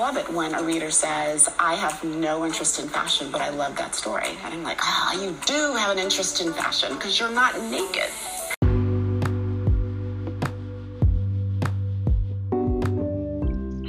[0.00, 3.76] love it when a reader says, I have no interest in fashion, but I love
[3.76, 4.28] that story.
[4.42, 7.60] And I'm like, ah, oh, you do have an interest in fashion because you're not
[7.64, 8.08] naked.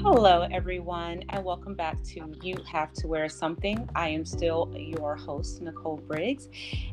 [0.04, 3.88] Hello, everyone, and welcome back to You Have to Wear Something.
[3.96, 6.50] I am still your host, Nicole Briggs,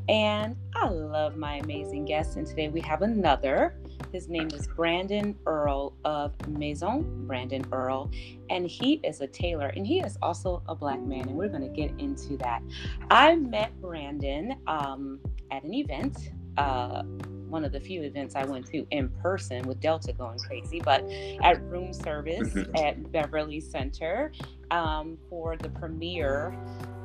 [0.09, 2.37] and I love my amazing guests.
[2.37, 3.75] And today we have another.
[4.12, 8.11] His name is Brandon Earl of Maison Brandon Earl,
[8.48, 11.62] and he is a tailor, and he is also a black man, and we're going
[11.62, 12.62] to get into that.
[13.11, 16.31] I met Brandon um, at an event.
[16.57, 17.03] Uh,
[17.48, 21.03] one of the few events I went to in person with Delta going crazy, but
[21.43, 24.32] at room service at Beverly Center
[24.70, 26.56] um, for the premiere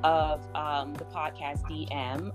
[0.04, 2.32] of um, the podcast DM.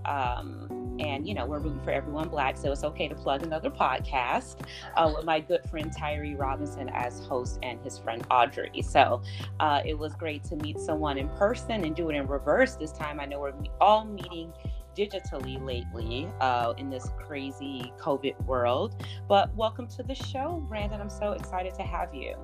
[1.00, 4.56] And, you know, we're rooting for everyone black, so it's okay to plug another podcast
[4.96, 8.82] uh, with my good friend Tyree Robinson as host and his friend Audrey.
[8.82, 9.22] So
[9.60, 12.92] uh, it was great to meet someone in person and do it in reverse this
[12.92, 13.20] time.
[13.20, 14.52] I know we're all meeting
[14.96, 19.06] digitally lately uh, in this crazy COVID world.
[19.28, 21.00] But welcome to the show, Brandon.
[21.00, 22.34] I'm so excited to have you.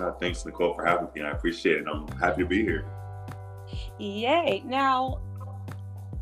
[0.00, 1.22] Uh, thanks, Nicole, for having me.
[1.22, 1.86] I appreciate it.
[1.92, 2.84] I'm happy to be here.
[3.98, 4.62] Yay.
[4.64, 5.20] Now,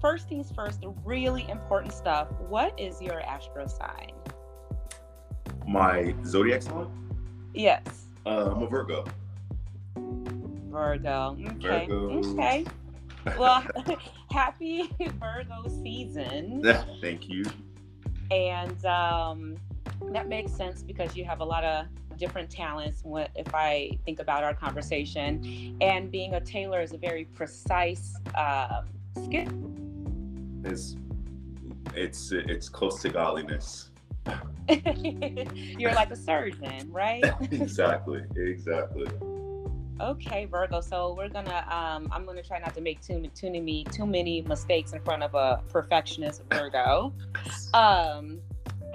[0.04, 2.28] first things first, the really important stuff.
[2.50, 4.12] What is your astro sign?
[5.66, 6.90] My zodiac sign?
[7.54, 8.08] Yes.
[8.26, 9.06] Uh, I'm a Virgo.
[9.96, 11.38] Virgo.
[11.52, 11.86] Okay.
[11.86, 12.32] Virgo.
[12.32, 12.66] Okay.
[13.38, 13.64] Well,
[14.30, 16.62] happy Virgo season.
[17.00, 17.46] Thank you.
[18.30, 19.56] And um,
[20.12, 23.02] that makes sense because you have a lot of different talents
[23.34, 28.86] if i think about our conversation and being a tailor is a very precise um,
[29.24, 29.48] skill
[30.66, 30.96] it's
[31.94, 33.90] it's it's close to godliness
[35.78, 39.06] you're like a surgeon right exactly exactly
[40.00, 40.80] Okay, Virgo.
[40.80, 41.64] So we're gonna.
[41.70, 45.22] Um, I'm gonna try not to make too too many too many mistakes in front
[45.22, 47.12] of a perfectionist Virgo.
[47.74, 48.40] Um,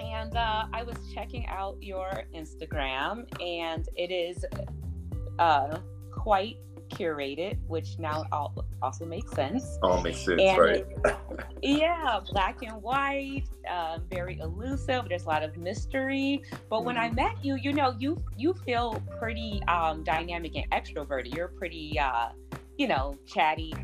[0.00, 4.44] and uh, I was checking out your Instagram, and it is
[5.38, 5.78] uh,
[6.10, 6.56] quite
[7.00, 9.78] curated, which now all, also makes sense.
[9.82, 10.86] All makes sense, and right?
[11.62, 15.06] yeah, black and white, um, very elusive.
[15.08, 16.42] There's a lot of mystery.
[16.68, 16.86] But mm-hmm.
[16.86, 17.16] when I mm-hmm.
[17.16, 21.34] met you, you know, you you feel pretty um, dynamic and extroverted.
[21.34, 22.28] You're pretty, uh,
[22.76, 23.74] you know, chatty,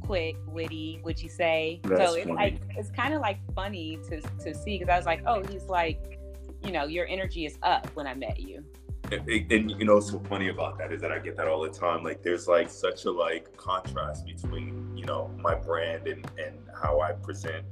[0.00, 1.00] quick, witty.
[1.04, 1.80] Would you say?
[1.84, 2.36] That's so it's funny.
[2.36, 5.64] like it's kind of like funny to to see because I was like, oh, he's
[5.64, 6.18] like,
[6.64, 8.64] you know, your energy is up when I met you
[9.12, 12.02] and, you know so funny about that is that I get that all the time.
[12.02, 17.00] Like there's like such a like contrast between you know my brand and and how
[17.00, 17.64] I present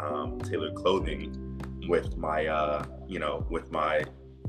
[0.00, 4.04] um, tailored clothing with my uh, you know with my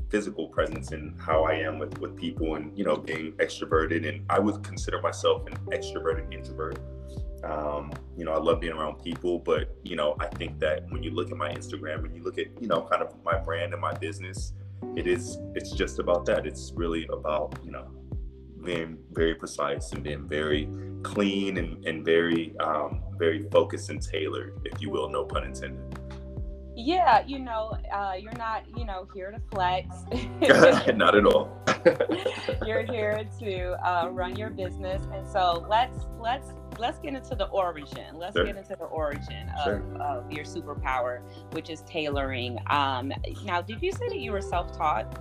[0.08, 4.24] physical presence and how I am with with people and you know being extroverted and
[4.28, 6.78] I would consider myself an extroverted introvert.
[7.42, 11.02] Um, you know, I love being around people, but you know, I think that when
[11.02, 13.72] you look at my Instagram and you look at you know kind of my brand
[13.72, 14.52] and my business,
[14.96, 16.46] it is it's just about that.
[16.46, 17.90] It's really about you know
[18.64, 20.68] being very precise and being very
[21.02, 25.98] clean and, and very um, very focused and tailored if you will no pun intended.
[26.76, 29.86] Yeah you know uh, you're not you know here to flex.
[30.94, 31.60] Not at all.
[32.66, 35.02] You're here to uh, run your business.
[35.12, 36.48] And so let's let's
[36.80, 38.16] let's get into the origin.
[38.16, 38.46] Let's sure.
[38.46, 39.96] get into the origin of, sure.
[40.00, 41.20] of, your superpower,
[41.52, 42.58] which is tailoring.
[42.68, 43.12] Um,
[43.44, 45.20] now, did you say that you were self-taught?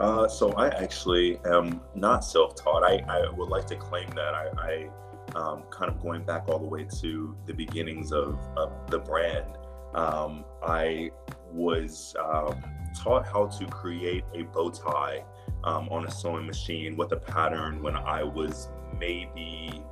[0.00, 2.82] Uh, so I actually am not self-taught.
[2.82, 6.58] I, I would like to claim that I, I um, kind of going back all
[6.58, 9.58] the way to the beginnings of, of the brand.
[9.94, 11.10] Um, I
[11.52, 12.62] was um,
[12.96, 15.24] taught how to create a bow tie
[15.64, 18.68] um, on a sewing machine with a pattern when I was
[18.98, 19.82] maybe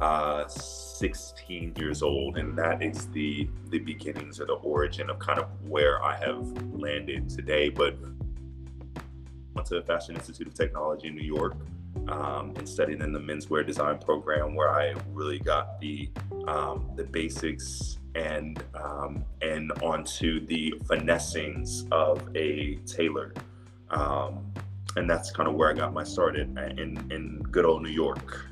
[0.00, 5.38] uh, 16 years old, and that is the the beginnings or the origin of kind
[5.38, 7.68] of where I have landed today.
[7.68, 7.96] But
[9.54, 11.54] went to the Fashion Institute of Technology in New York
[12.08, 16.10] um, and studied in the menswear design program, where I really got the
[16.46, 23.32] um, the basics and um, and onto the finessings of a tailor.
[23.90, 24.52] Um,
[24.96, 27.90] and that's kind of where I got my start in, in, in good old New
[27.90, 28.46] York.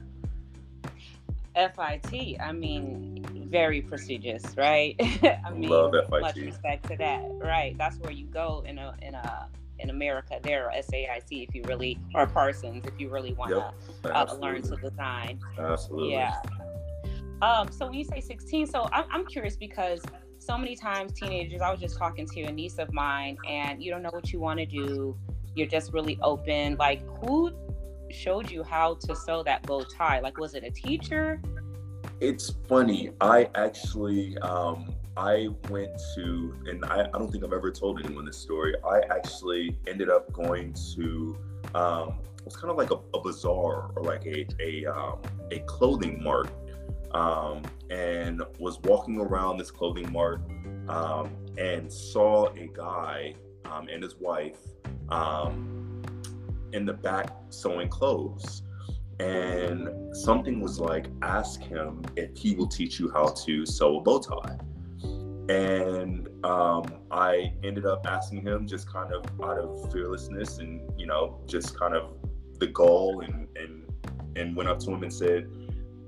[1.54, 2.40] FIT.
[2.40, 4.96] I mean, very prestigious, right?
[5.00, 6.20] I mean, Love FIT.
[6.20, 7.76] much respect to that, right?
[7.78, 10.38] That's where you go in a in a in America.
[10.42, 14.76] There, SAIC, if you really or Parsons, if you really want to uh, learn to
[14.76, 15.40] design.
[15.58, 16.12] Absolutely.
[16.12, 16.40] Yeah.
[17.42, 17.70] Um.
[17.70, 20.02] So when you say 16, so I'm I'm curious because
[20.42, 21.60] so many times teenagers.
[21.60, 24.40] I was just talking to a niece of mine, and you don't know what you
[24.40, 25.16] want to do.
[25.54, 26.76] You're just really open.
[26.76, 27.52] Like who
[28.12, 30.20] showed you how to sew that bow tie?
[30.20, 31.40] Like, was it a teacher?
[32.20, 33.10] It's funny.
[33.20, 38.24] I actually, um, I went to, and I, I don't think I've ever told anyone
[38.24, 38.74] this story.
[38.84, 41.36] I actually ended up going to,
[41.74, 45.20] um, it was kind of like a, a bazaar or like a a, um,
[45.50, 46.50] a clothing mart,
[47.12, 50.40] um, and was walking around this clothing mart
[50.88, 53.34] um, and saw a guy
[53.64, 54.58] um, and his wife
[55.08, 55.91] um,
[56.72, 58.62] in the back sewing clothes.
[59.20, 64.02] And something was like, ask him if he will teach you how to sew a
[64.02, 64.58] bow tie.
[65.48, 71.06] And um, I ended up asking him just kind of out of fearlessness and, you
[71.06, 72.14] know, just kind of
[72.58, 73.84] the goal and, and,
[74.36, 75.48] and went up to him and said,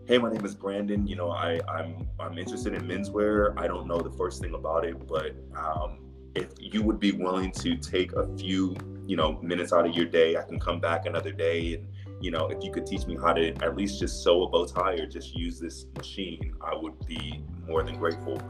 [0.06, 3.87] hey my name is brandon you know i i'm i'm interested in menswear i don't
[3.87, 5.99] know the first thing about it but um,
[6.34, 10.06] if you would be willing to take a few you know minutes out of your
[10.06, 11.86] day i can come back another day and
[12.20, 14.64] you know if you could teach me how to at least just sew a bow
[14.64, 18.40] tie or just use this machine i would be more than grateful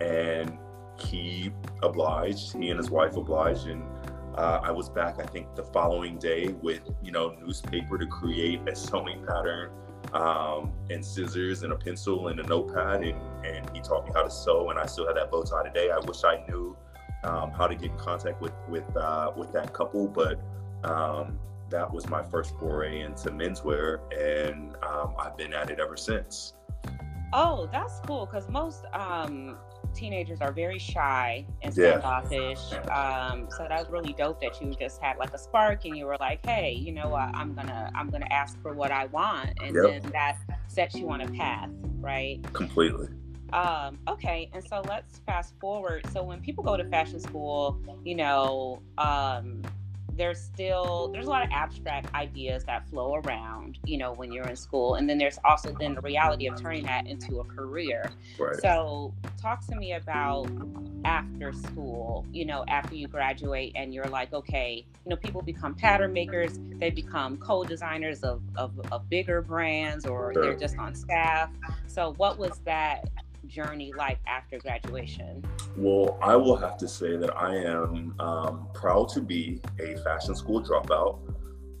[0.00, 0.58] and
[0.98, 1.50] he
[1.82, 3.82] obliged he and his wife obliged and
[4.36, 8.60] uh, i was back i think the following day with you know newspaper to create
[8.68, 9.70] a sewing pattern
[10.12, 14.22] um, and scissors and a pencil and a notepad and, and he taught me how
[14.22, 15.90] to sew and I still have that bow tie today.
[15.90, 16.76] I wish I knew
[17.24, 20.40] um, how to get in contact with with uh, with that couple, but
[20.84, 21.38] um,
[21.70, 26.54] that was my first foray into menswear and um, I've been at it ever since.
[27.32, 29.56] Oh, that's cool because most um,
[29.94, 32.58] teenagers are very shy and standoffish.
[32.70, 32.78] Yeah.
[33.30, 36.06] Um, so that was really dope that you just had like a spark and you
[36.06, 39.50] were like, hey, you know what, I'm gonna I'm gonna ask for what I want,
[39.62, 40.02] and yep.
[40.02, 40.38] then that
[40.68, 41.70] sets you on a path,
[42.00, 42.40] right?
[42.52, 43.08] Completely.
[43.52, 46.04] Um, okay, and so let's fast forward.
[46.12, 49.62] So when people go to fashion school, you know, um,
[50.16, 54.46] there's still there's a lot of abstract ideas that flow around you know when you're
[54.46, 58.10] in school and then there's also then the reality of turning that into a career
[58.38, 58.56] right.
[58.60, 60.48] so talk to me about
[61.04, 65.74] after school you know after you graduate and you're like okay you know people become
[65.74, 70.42] pattern makers they become co-designers of, of, of bigger brands or sure.
[70.42, 71.50] they're just on staff
[71.86, 73.08] so what was that
[73.52, 75.44] journey like after graduation?
[75.76, 80.34] Well, I will have to say that I am um, proud to be a fashion
[80.34, 81.18] school dropout.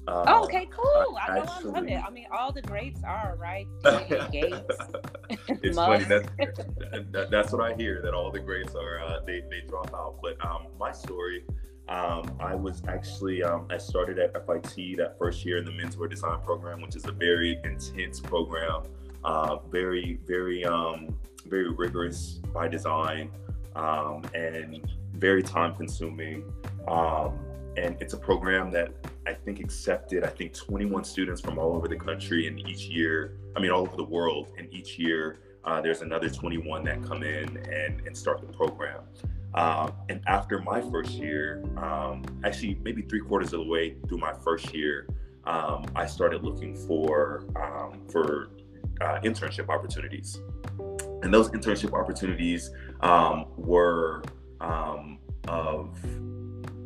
[0.08, 1.16] Um, oh, okay, cool.
[1.16, 2.02] I, I know actually, I love it.
[2.04, 3.68] I mean, all the greats are right.
[4.32, 4.58] Gates.
[5.48, 6.28] it's funny that's
[7.12, 8.02] that, that's what I hear.
[8.02, 10.18] That all the greats are uh, they they drop out.
[10.20, 11.44] But um, my story,
[11.88, 16.10] um, I was actually um, I started at FIT that first year in the menswear
[16.10, 18.82] design program, which is a very intense program.
[19.24, 23.30] Uh, very very um, very rigorous by design
[23.76, 26.44] um, and very time consuming.
[26.88, 27.38] Um,
[27.76, 28.92] and it's a program that
[29.26, 33.38] I think accepted, I think 21 students from all over the country and each year,
[33.56, 34.52] I mean, all over the world.
[34.58, 39.00] And each year, uh, there's another 21 that come in and, and start the program.
[39.54, 44.18] Um, and after my first year, um, actually maybe three quarters of the way through
[44.18, 45.06] my first year,
[45.44, 48.50] um, I started looking for um, for
[49.00, 50.40] uh, internship opportunities
[51.22, 52.70] and those internship opportunities
[53.00, 54.22] um, were
[54.60, 55.98] um, of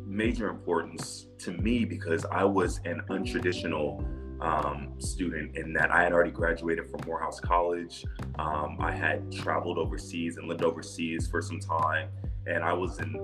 [0.05, 4.03] major importance to me because I was an untraditional
[4.41, 8.05] um, student in that I had already graduated from Morehouse College.
[8.37, 12.09] Um, I had traveled overseas and lived overseas for some time,
[12.45, 13.15] and I was an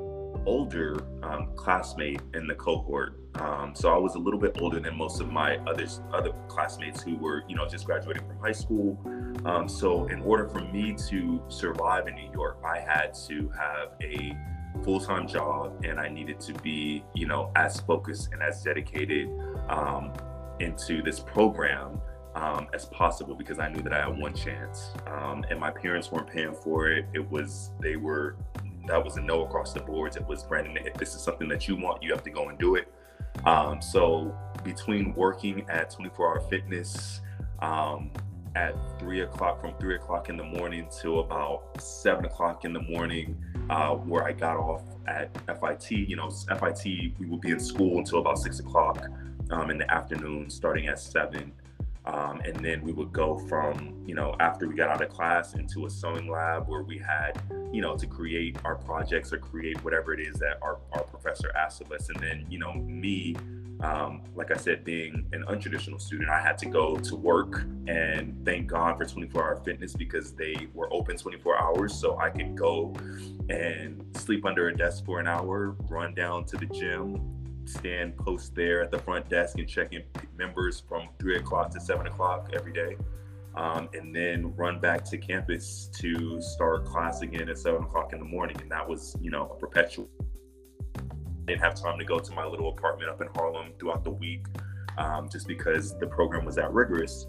[0.45, 3.19] older um, classmate in the cohort.
[3.35, 7.01] Um, so I was a little bit older than most of my other other classmates
[7.01, 8.99] who were, you know, just graduating from high school.
[9.45, 13.93] Um, so in order for me to survive in New York, I had to have
[14.01, 14.37] a
[14.83, 19.29] full-time job and I needed to be, you know, as focused and as dedicated
[19.69, 20.13] um,
[20.59, 21.99] into this program
[22.35, 24.91] um, as possible because I knew that I had one chance.
[25.07, 27.05] Um, and my parents weren't paying for it.
[27.13, 28.35] It was, they were
[28.87, 30.15] that was a no across the boards.
[30.15, 32.57] It was Brandon, if this is something that you want, you have to go and
[32.57, 32.87] do it.
[33.45, 37.21] Um, so between working at 24 Hour Fitness
[37.59, 38.11] um,
[38.55, 42.81] at three o'clock, from three o'clock in the morning till about seven o'clock in the
[42.81, 45.91] morning, uh, where I got off at FIT.
[45.91, 46.85] You know, FIT
[47.19, 49.05] we would be in school until about six o'clock
[49.51, 51.51] um, in the afternoon, starting at seven.
[52.05, 55.53] Um, and then we would go from, you know, after we got out of class
[55.53, 57.41] into a sewing lab where we had,
[57.71, 61.51] you know, to create our projects or create whatever it is that our, our professor
[61.55, 62.09] asked of us.
[62.09, 63.37] And then, you know, me,
[63.79, 68.37] um, like I said, being an untraditional student, I had to go to work and
[68.45, 71.93] thank God for 24 hour fitness because they were open 24 hours.
[71.93, 72.93] So I could go
[73.49, 78.55] and sleep under a desk for an hour, run down to the gym, stand post
[78.55, 80.03] there at the front desk and check in
[80.37, 82.95] members from three o'clock to seven o'clock every day.
[83.55, 88.19] Um, and then run back to campus to start class again at seven o'clock in
[88.19, 88.59] the morning.
[88.59, 90.09] And that was, you know, a perpetual.
[90.97, 91.01] I
[91.45, 94.45] didn't have time to go to my little apartment up in Harlem throughout the week
[94.97, 97.27] um, just because the program was that rigorous.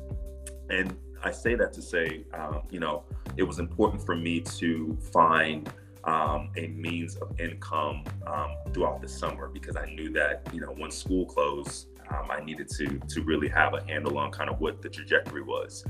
[0.71, 3.05] And I say that to say, um, you know,
[3.37, 5.71] it was important for me to find
[6.05, 10.75] um, a means of income um, throughout the summer because I knew that, you know,
[10.77, 14.61] when school closed, um, I needed to to really have a handle on kind of
[14.61, 15.85] what the trajectory was.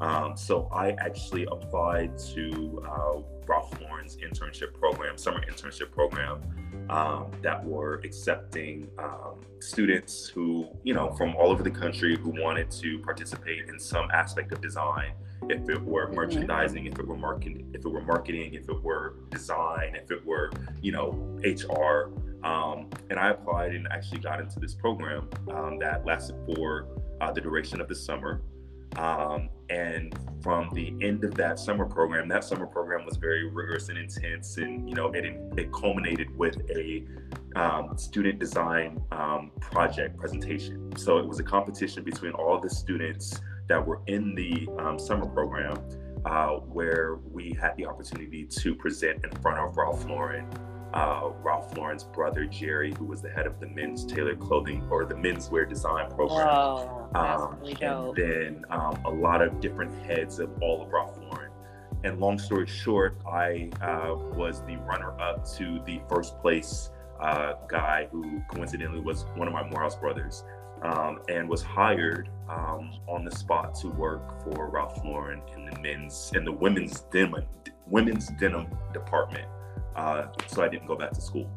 [0.00, 6.40] Um, so I actually applied to uh, Ralph Lauren's internship program, summer internship program,
[6.90, 12.30] um, that were accepting um, students who, you know, from all over the country who
[12.30, 15.12] wanted to participate in some aspect of design.
[15.48, 16.16] If it were mm-hmm.
[16.16, 20.26] merchandising, if it were marketing, if it were marketing, if it were design, if it
[20.26, 20.50] were,
[20.82, 22.10] you know, HR.
[22.44, 26.88] Um, and I applied and actually got into this program um, that lasted for
[27.20, 28.42] uh, the duration of the summer.
[29.70, 30.12] And
[30.42, 34.56] from the end of that summer program, that summer program was very rigorous and intense,
[34.56, 35.24] and you know it
[35.56, 37.06] it culminated with a
[37.54, 40.94] um, student design um, project presentation.
[40.96, 45.26] So it was a competition between all the students that were in the um, summer
[45.26, 45.78] program,
[46.24, 50.48] uh, where we had the opportunity to present in front of Ralph Lauren
[50.92, 55.04] uh, Ralph Lauren's brother Jerry, who was the head of the men's tailored clothing or
[55.04, 56.48] the menswear design program.
[56.48, 61.18] Oh, um, really and then um, a lot of different heads of all of Ralph
[61.18, 61.50] Lauren.
[62.02, 67.54] And long story short, I uh, was the runner up to the first place uh,
[67.68, 70.44] guy who coincidentally was one of my Morehouse brothers.
[70.82, 75.78] Um, and was hired um, on the spot to work for Ralph Lauren in the
[75.78, 77.44] men's in the women's denim
[77.86, 79.46] women's denim department
[80.00, 81.50] uh, so I didn't go back to school.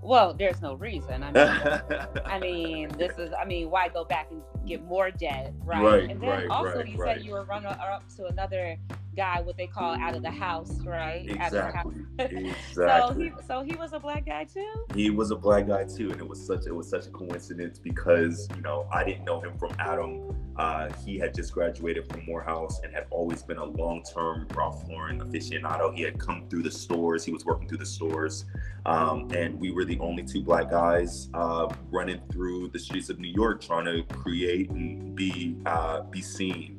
[0.00, 1.22] Well, there's no reason.
[1.22, 3.32] I mean, I mean, this is.
[3.38, 5.82] I mean, why go back and get more debt, right?
[5.82, 8.76] right and then right, also, right, you said you were runner up to another
[9.18, 11.28] guy, what they call out of the house, right?
[11.28, 12.06] Exactly.
[12.20, 12.54] exactly.
[12.72, 14.72] so he, so he was a black guy too.
[14.94, 17.80] He was a black guy too, and it was such it was such a coincidence
[17.80, 20.36] because you know I didn't know him from Adam.
[20.56, 25.20] Uh, he had just graduated from Morehouse and had always been a long-term Ralph Lauren
[25.20, 25.94] aficionado.
[25.94, 27.24] He had come through the stores.
[27.24, 28.44] He was working through the stores,
[28.86, 33.18] um, and we were the only two black guys uh, running through the streets of
[33.18, 36.76] New York trying to create and be uh, be seen.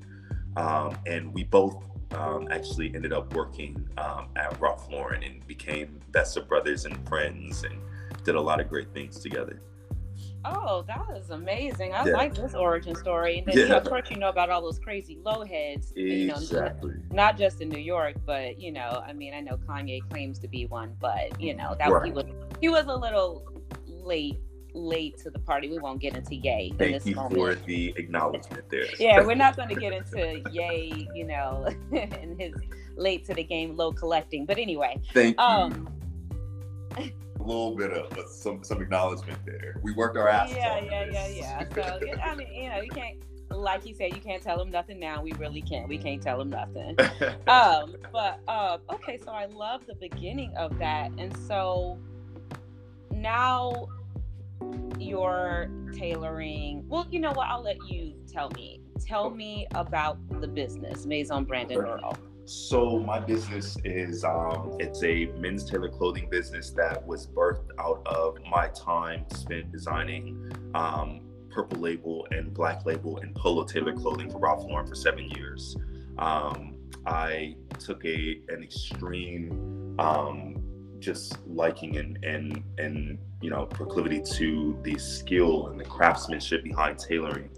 [0.58, 6.00] Um, and we both um, actually ended up working um, at Ralph Lauren and became
[6.12, 7.80] best of brothers and friends and
[8.24, 9.62] did a lot of great things together.
[10.46, 11.94] Oh, that is amazing.
[11.94, 12.14] I yeah.
[12.14, 13.40] like this origin story.
[13.40, 13.64] And then, yeah.
[13.64, 15.92] you know, of course, you know about all those crazy Lo heads.
[15.96, 16.92] Exactly.
[16.92, 20.08] You know, not just in New York, but, you know, I mean, I know Kanye
[20.10, 22.06] claims to be one, but, you know, that right.
[22.06, 22.26] he was
[22.62, 23.52] he was a little
[23.86, 24.40] late
[24.80, 25.70] late to the party.
[25.70, 26.74] We won't get into Ye.
[26.78, 27.36] Thank you moment.
[27.36, 28.86] for the acknowledgement there.
[29.00, 32.54] yeah, we're not going to get into Ye, you know, and his
[32.96, 34.46] late to the game, low collecting.
[34.46, 35.44] But anyway, thank you.
[35.44, 35.90] Um,
[36.98, 39.80] a little bit of some some acknowledgement there.
[39.82, 40.80] We worked our asses yeah.
[40.80, 41.74] Yeah, yeah, yeah, yeah.
[41.74, 43.18] So I mean, you know, you can't
[43.52, 45.22] like you said, you can't tell them nothing now.
[45.22, 45.88] We really can't.
[45.88, 46.98] We can't tell them nothing.
[47.48, 51.98] um, but uh, okay, so I love the beginning of that, and so
[53.12, 53.88] now
[55.00, 56.84] your tailoring.
[56.88, 57.48] Well, you know what?
[57.48, 58.82] I'll let you tell me.
[59.06, 62.18] Tell me about the business, Maison Brandon Earl.
[62.46, 68.02] So my business is um, it's a men's tailored clothing business that was birthed out
[68.08, 74.32] of my time spent designing um, purple label and black label and polo tailored clothing
[74.32, 75.78] for Ralph Lauren for seven years.
[76.18, 76.76] Um,
[77.06, 80.59] I took a an extreme um,
[81.00, 87.00] just liking and and and you know proclivity to the skill and the craftsmanship behind
[87.00, 87.50] tailoring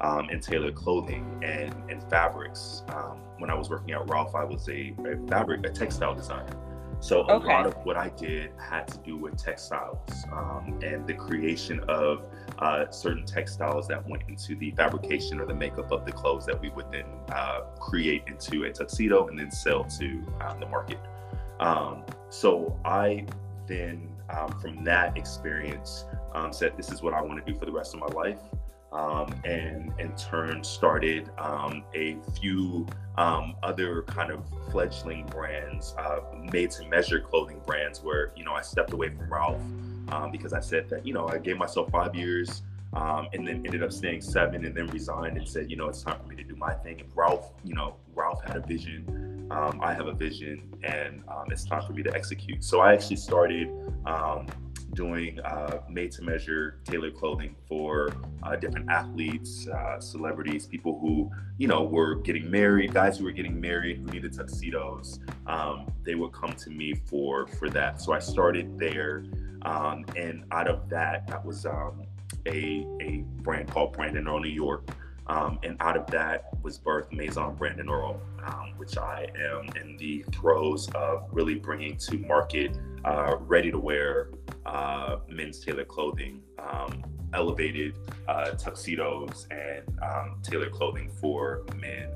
[0.00, 2.82] um, and tailored clothing and and fabrics.
[2.88, 6.56] Um, when I was working at Ralph, I was a, a fabric a textile designer.
[7.00, 7.46] So a okay.
[7.46, 12.26] lot of what I did had to do with textiles um, and the creation of
[12.58, 16.58] uh, certain textiles that went into the fabrication or the makeup of the clothes that
[16.60, 20.98] we would then uh, create into a tuxedo and then sell to um, the market.
[22.36, 23.26] Um, so I
[23.66, 27.66] then, um, from that experience, um, said, This is what I want to do for
[27.66, 28.38] the rest of my life.
[28.92, 32.86] Um, and in turn started um, a few
[33.18, 36.20] um, other kind of fledgling brands, uh,
[36.52, 39.60] made to measure clothing brands where, you know, I stepped away from Ralph
[40.30, 42.62] because I said that, you know, I gave myself five years
[42.92, 46.02] um, and then ended up staying seven and then resigned and said, you know, it's
[46.02, 47.00] time for me to do my thing.
[47.00, 51.44] And Ralph, you know, Ralph had a vision um, I have a vision and um,
[51.50, 52.64] it's time for me to execute.
[52.64, 53.68] So I actually started
[54.06, 54.46] um,
[54.94, 58.12] doing uh, made to measure tailored clothing for
[58.42, 63.32] uh, different athletes, uh, celebrities, people who, you know, were getting married, guys who were
[63.32, 65.20] getting married who needed tuxedos.
[65.46, 68.00] Um, they would come to me for for that.
[68.00, 69.24] So I started there.
[69.62, 72.06] Um, and out of that, that was um,
[72.46, 74.88] a, a brand called Brandon Earl New York.
[75.28, 79.96] Um, and out of that was birthed Maison Brandon Earl, um, which I am in
[79.96, 84.30] the throes of really bringing to market uh, ready to wear
[84.64, 87.04] uh, men's tailored clothing, um,
[87.34, 87.94] elevated
[88.28, 92.08] uh, tuxedos, and um, tailored clothing for men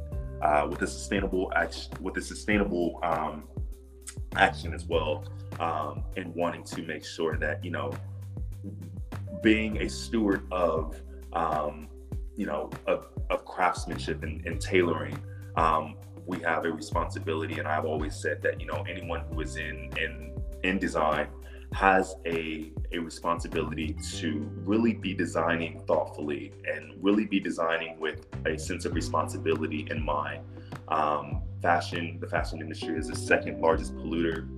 [0.42, 3.44] uh, with a sustainable action, with a sustainable um,
[4.36, 5.24] action as well,
[5.58, 7.92] um, and wanting to make sure that you know
[9.42, 11.00] being a steward of
[11.32, 11.88] um,
[12.40, 15.16] you know of, of craftsmanship and, and tailoring
[15.56, 15.94] um,
[16.24, 17.58] we have a responsibility.
[17.58, 20.12] And i've always said that you know anyone who is in in
[20.62, 21.28] in design
[21.72, 28.58] has a a responsibility to really be designing thoughtfully and really be designing with a
[28.58, 30.42] sense of responsibility in mind.
[30.88, 34.48] Um, fashion the fashion industry is the second largest polluter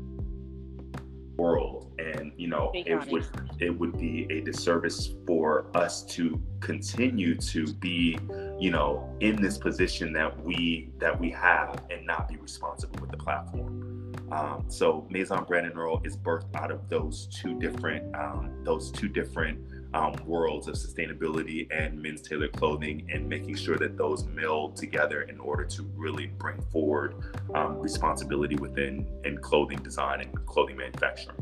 [1.36, 3.26] world and you know it would
[3.58, 8.18] it would be a disservice for us to continue to be
[8.58, 13.10] you know in this position that we that we have and not be responsible with
[13.10, 14.12] the platform.
[14.30, 19.08] Um, so maison brandon earl is birthed out of those two different um, those two
[19.08, 19.58] different
[19.94, 25.22] um, worlds of sustainability and men's tailored clothing and making sure that those meld together
[25.22, 27.14] in order to really bring forward
[27.54, 31.36] um, responsibility within in clothing design and clothing manufacturing.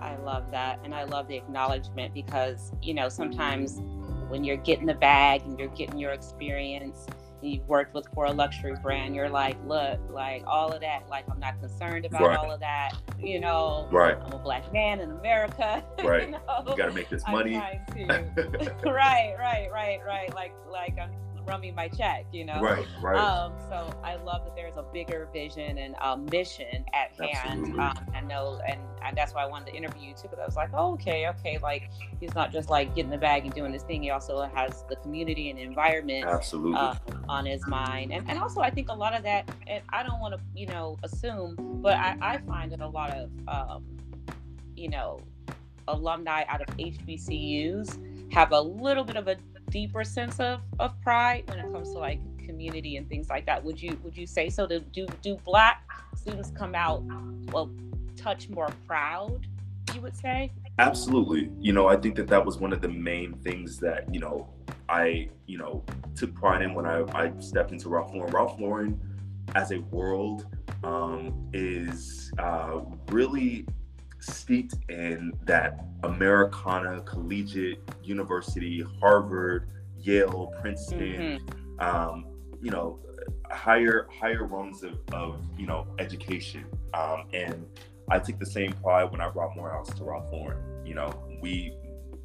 [0.00, 0.80] I love that.
[0.84, 3.80] And I love the acknowledgement because, you know, sometimes
[4.28, 7.06] when you're getting the bag and you're getting your experience,
[7.42, 11.24] you've worked with for a luxury brand, you're like, look, like all of that, like
[11.30, 12.38] I'm not concerned about right.
[12.38, 12.92] all of that.
[13.18, 14.16] You know, right.
[14.24, 15.84] I'm a black man in America.
[16.04, 16.26] Right.
[16.26, 16.64] you, know?
[16.68, 17.56] you gotta make this money.
[17.56, 17.74] right,
[18.84, 20.34] right, right, right.
[20.34, 21.10] Like like I'm
[21.46, 22.60] run me my check, you know?
[22.60, 23.16] Right, right.
[23.16, 27.78] Um, so I love that there's a bigger vision and a mission at hand.
[27.78, 30.44] Um, I know, and, and that's why I wanted to interview you too, because I
[30.44, 31.58] was like, oh, okay, okay.
[31.58, 34.02] Like, he's not just like getting the bag and doing this thing.
[34.02, 36.74] He also has the community and environment Absolutely.
[36.76, 36.94] Uh,
[37.28, 38.12] on his mind.
[38.12, 40.66] And, and also, I think a lot of that, and I don't want to, you
[40.66, 43.84] know, assume, but I, I find that a lot of, um,
[44.76, 45.20] you know,
[45.88, 49.36] alumni out of HBCUs have a little bit of a
[49.70, 53.62] deeper sense of of pride when it comes to like community and things like that.
[53.62, 54.66] Would you would you say so?
[54.66, 57.02] Do do, do black students come out
[57.52, 57.70] well
[58.16, 59.46] touch more proud?
[59.94, 60.52] You would say.
[60.78, 61.50] Absolutely.
[61.58, 64.48] You know, I think that that was one of the main things that you know
[64.88, 68.32] I you know took pride in when I, I stepped into Ralph Lauren.
[68.32, 69.00] Ralph Lauren
[69.54, 70.46] as a world
[70.84, 73.66] um, is uh, really
[74.26, 81.80] steeped in that Americana, collegiate, university, Harvard, Yale, Princeton, mm-hmm.
[81.80, 82.26] um,
[82.60, 82.98] you know,
[83.50, 86.64] higher higher rungs of, of you know education.
[86.94, 87.66] Um, and
[88.10, 90.58] I take the same pride when I brought Morehouse to Ralph Lauren.
[90.86, 91.74] You know, we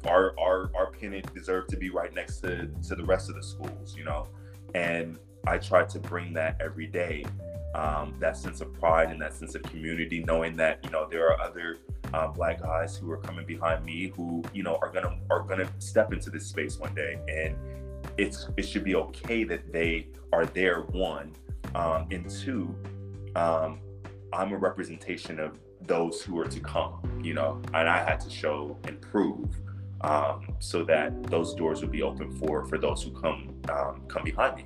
[0.06, 3.42] our our our pennant deserved to be right next to to the rest of the
[3.42, 3.96] schools.
[3.96, 4.28] You know,
[4.74, 7.24] and I try to bring that every day.
[7.74, 11.26] Um, that sense of pride and that sense of community, knowing that you know there
[11.30, 11.78] are other
[12.12, 15.68] uh, black guys who are coming behind me who you know are gonna are gonna
[15.78, 17.56] step into this space one day and
[18.18, 21.32] it's it should be okay that they are there one
[21.74, 22.74] um, and two
[23.36, 23.80] um,
[24.32, 28.30] i'm a representation of those who are to come you know and i had to
[28.30, 29.48] show and prove
[30.02, 34.24] um, so that those doors would be open for for those who come um, come
[34.24, 34.64] behind me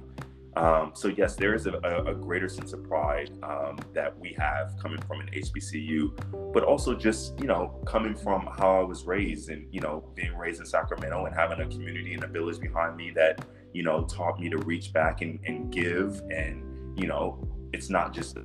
[0.56, 1.74] um, so yes, there is a,
[2.06, 6.94] a, greater sense of pride um, that we have coming from an HBCU, but also
[6.94, 10.66] just you know coming from how I was raised and you know being raised in
[10.66, 14.48] Sacramento and having a community and a village behind me that you know taught me
[14.48, 18.38] to reach back and, and give and you know it's not just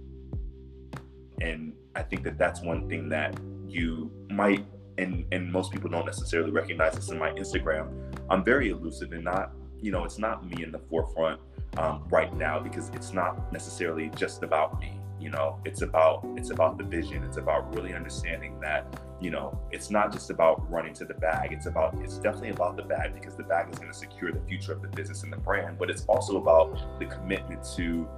[1.39, 4.65] and I think that that's one thing that you might
[4.97, 8.13] and and most people don't necessarily recognize this in my Instagram.
[8.29, 11.39] I'm very elusive and not you know it's not me in the forefront
[11.77, 15.59] um, right now because it's not necessarily just about me you know?
[15.63, 17.23] It's about it's about the vision.
[17.23, 18.87] It's about really understanding that
[19.21, 21.53] you know it's not just about running to the bag.
[21.53, 24.41] It's about it's definitely about the bag because the bag is going to secure the
[24.41, 28.09] future of the business and the brand but it's also about the commitment to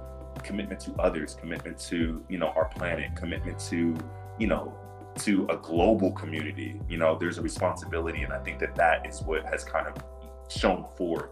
[0.42, 3.96] commitment to others commitment to you know our planet commitment to
[4.38, 4.74] you know
[5.16, 6.80] to a global community.
[6.88, 9.94] You know there's a responsibility and i think that that is what has kind of
[10.48, 11.30] shown forth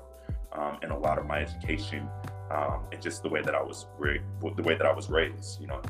[0.54, 2.08] um, in a lot of my education
[2.50, 4.18] um, and just the way that I was ra-
[4.56, 5.80] the way that I was raised, you know.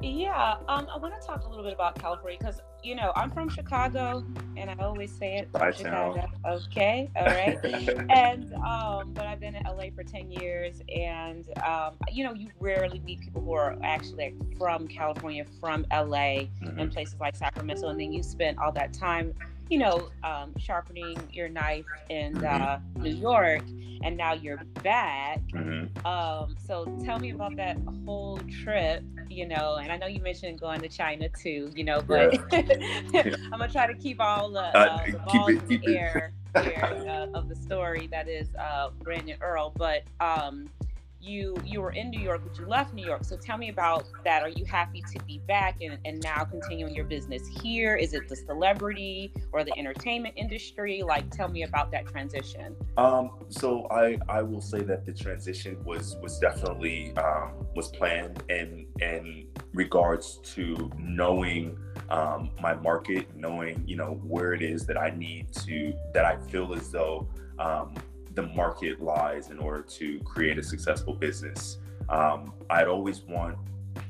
[0.00, 3.30] Yeah, um, I want to talk a little bit about California because you know I'm
[3.30, 4.24] from Chicago,
[4.56, 5.52] and I always say it.
[5.52, 6.20] By Chicago.
[6.20, 6.30] Town.
[6.46, 7.58] Okay, all right.
[8.10, 12.48] and um, but I've been in LA for ten years, and um, you know you
[12.60, 16.78] rarely meet people who are actually from California, from LA, mm-hmm.
[16.78, 19.32] and places like Sacramento, and then you spend all that time
[19.68, 23.62] you know, um, sharpening your knife in uh, New York,
[24.02, 25.40] and now you're back.
[25.52, 26.06] Mm-hmm.
[26.06, 29.76] Um, so tell me about that whole trip, you know.
[29.76, 33.34] And I know you mentioned going to China too, you know, but yeah.
[33.52, 36.32] I'm gonna try to keep all the, uh, uh, the balls it, in the air,
[36.54, 39.72] air uh, of the story that is uh, Brandon Earl.
[39.76, 40.68] But um,
[41.24, 43.24] you you were in New York, but you left New York.
[43.24, 44.42] So tell me about that.
[44.42, 47.96] Are you happy to be back and, and now continuing your business here?
[47.96, 51.02] Is it the celebrity or the entertainment industry?
[51.02, 52.76] Like tell me about that transition.
[52.96, 58.42] Um, so I I will say that the transition was was definitely um, was planned
[58.48, 61.78] and in regards to knowing
[62.10, 66.36] um, my market, knowing you know where it is that I need to that I
[66.36, 67.94] feel as though um,
[68.34, 71.78] the market lies in order to create a successful business.
[72.08, 73.56] Um, I'd always want,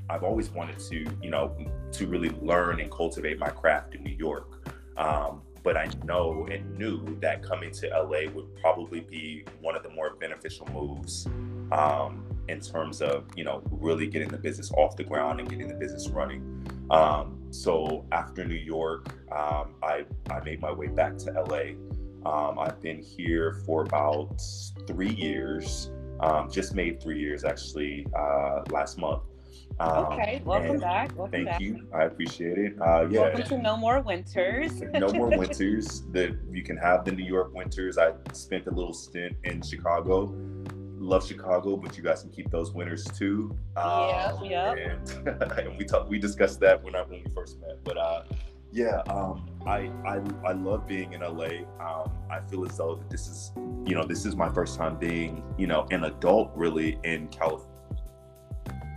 [0.08, 1.56] I've always wanted to, you know,
[1.92, 4.68] to really learn and cultivate my craft in New York.
[4.96, 9.82] Um, but I know and knew that coming to LA would probably be one of
[9.82, 11.26] the more beneficial moves
[11.72, 15.66] um, in terms of, you know, really getting the business off the ground and getting
[15.66, 16.42] the business running.
[16.90, 21.76] Um, so after New York, um, I, I made my way back to LA.
[22.26, 24.40] Um, I've been here for about
[24.86, 25.90] three years.
[26.20, 29.22] Um, just made three years actually uh, last month.
[29.80, 31.16] Um, okay, welcome back.
[31.16, 31.60] Welcome thank back.
[31.60, 31.86] you.
[31.92, 32.80] I appreciate it.
[32.80, 33.22] Uh, yeah.
[33.22, 34.80] Welcome to No More Winters.
[34.94, 36.02] no More Winters.
[36.12, 37.98] That you can have the New York winters.
[37.98, 40.32] I spent a little stint in Chicago.
[40.96, 43.54] Love Chicago, but you guys can keep those winters too.
[43.76, 44.72] yeah, um, yeah.
[44.72, 47.82] And, and we talked, we discussed that when I when we first met.
[47.84, 48.22] But uh,
[48.74, 51.62] yeah, um, I, I I love being in LA.
[51.78, 53.52] Um, I feel as though that this is,
[53.86, 57.70] you know, this is my first time being, you know, an adult really in California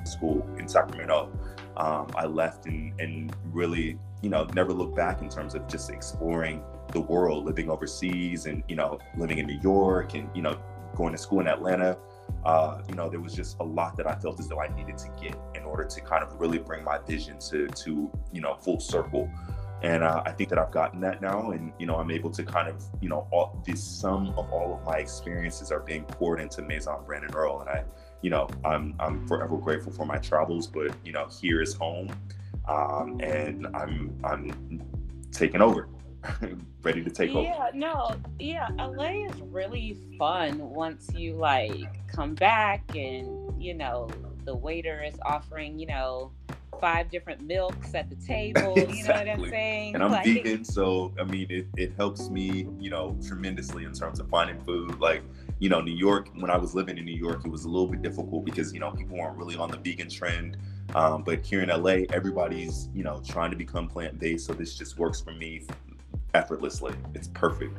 [0.04, 1.32] school in Sacramento.
[1.76, 5.92] Um, I left and, and really, you know, never looked back in terms of just
[5.92, 10.58] exploring the world, living overseas and, you know, living in New York and, you know,
[10.96, 12.00] going to school in Atlanta.
[12.46, 14.98] Uh, you know, there was just a lot that I felt as though I needed
[15.00, 18.56] to get in order to kind of really bring my vision to, to you know,
[18.56, 19.30] full circle
[19.82, 22.44] and uh, I think that I've gotten that now, and you know I'm able to
[22.44, 26.40] kind of you know all the sum of all of my experiences are being poured
[26.40, 27.84] into Maison Brandon Earl, and I
[28.22, 32.10] you know I'm I'm forever grateful for my travels, but you know here is home,
[32.68, 34.82] um, and I'm I'm
[35.32, 35.90] taking over.
[36.82, 37.48] ready to take yeah, over.
[37.48, 44.10] Yeah, no, yeah, LA is really fun once you like come back and you know
[44.46, 46.32] the waiter is offering you know
[46.80, 48.74] five different milks at the table.
[48.76, 48.98] exactly.
[48.98, 49.96] You know what I'm saying?
[49.96, 53.94] And I'm like, vegan, so I mean, it, it helps me, you know, tremendously in
[53.94, 55.00] terms of finding food.
[55.00, 55.24] Like,
[55.60, 57.88] you know, New York, when I was living in New York, it was a little
[57.88, 60.58] bit difficult because, you know, people weren't really on the vegan trend.
[60.96, 64.46] Um, but here in LA, everybody's, you know, trying to become plant based.
[64.46, 65.64] So this just works for me
[66.34, 66.94] effortlessly.
[67.14, 67.78] It's perfect.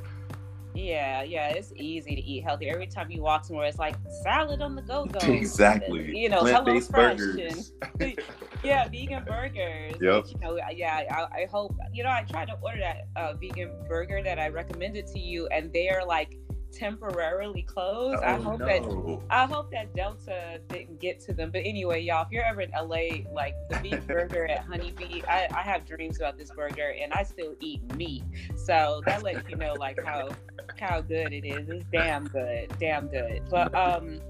[0.79, 2.71] Yeah, yeah, it's easy to eat healthy.
[2.71, 5.19] Every time you walk somewhere, it's like salad on the go go.
[5.27, 6.17] Exactly.
[6.17, 7.73] You know, hello fresh and
[8.65, 9.97] yeah, vegan burgers.
[10.01, 10.27] Yep.
[10.29, 12.11] you know, yeah, I, I, hope you know.
[12.11, 16.05] I tried to order that uh, vegan burger that I recommended to you, and they're
[16.07, 16.39] like
[16.73, 18.23] temporarily closed.
[18.23, 18.67] Oh, I hope no.
[18.67, 21.51] that I hope that Delta didn't get to them.
[21.51, 25.49] But anyway, y'all, if you're ever in LA, like the beef burger at Honeybee, I,
[25.55, 28.23] I have dreams about this burger, and I still eat meat.
[28.57, 30.31] So that lets you know like how
[30.79, 31.69] how good it is.
[31.69, 33.43] It's damn good, damn good.
[33.51, 34.21] But um,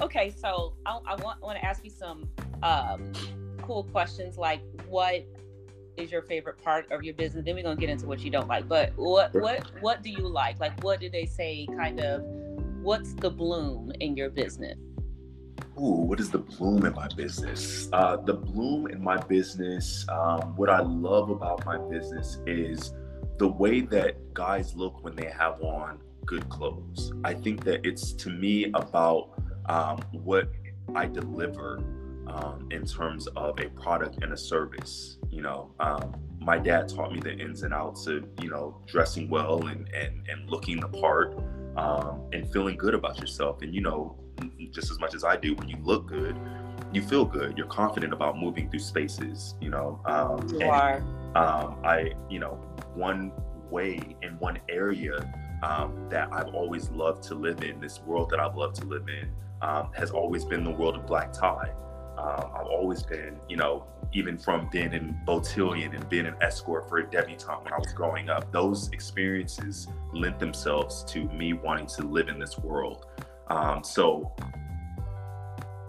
[0.00, 2.28] okay, so I, I want want to ask you some
[2.62, 3.12] um
[3.62, 5.26] cool questions like what
[5.96, 7.44] is your favorite part of your business.
[7.44, 8.68] Then we're gonna get into what you don't like.
[8.68, 10.60] But what what what do you like?
[10.60, 11.66] Like what do they say?
[11.76, 12.22] Kind of
[12.82, 14.76] what's the bloom in your business?
[15.78, 17.88] Ooh, what is the bloom in my business?
[17.92, 22.94] Uh, the bloom in my business, um, what I love about my business is
[23.38, 27.12] the way that guys look when they have on good clothes.
[27.24, 29.30] I think that it's to me about
[29.66, 30.48] um, what
[30.94, 31.82] I deliver
[32.26, 35.18] um, in terms of a product and a service.
[35.36, 39.28] You know, um, my dad taught me the ins and outs of you know dressing
[39.28, 41.36] well and and and looking the part
[41.76, 43.60] um, and feeling good about yourself.
[43.60, 44.18] And you know,
[44.70, 46.36] just as much as I do, when you look good,
[46.92, 47.58] you feel good.
[47.58, 49.54] You're confident about moving through spaces.
[49.60, 50.96] You know, um, you and, are.
[51.36, 52.54] Um, I you know
[52.94, 53.30] one
[53.70, 55.18] way in one area
[55.62, 57.78] um, that I've always loved to live in.
[57.78, 61.06] This world that I've loved to live in um, has always been the world of
[61.06, 61.72] black tie
[62.18, 66.88] Um, I've always been, you know, even from being in Cotillion and being an escort
[66.88, 71.86] for a debutante when I was growing up, those experiences lent themselves to me wanting
[71.88, 73.04] to live in this world.
[73.48, 74.32] Um, so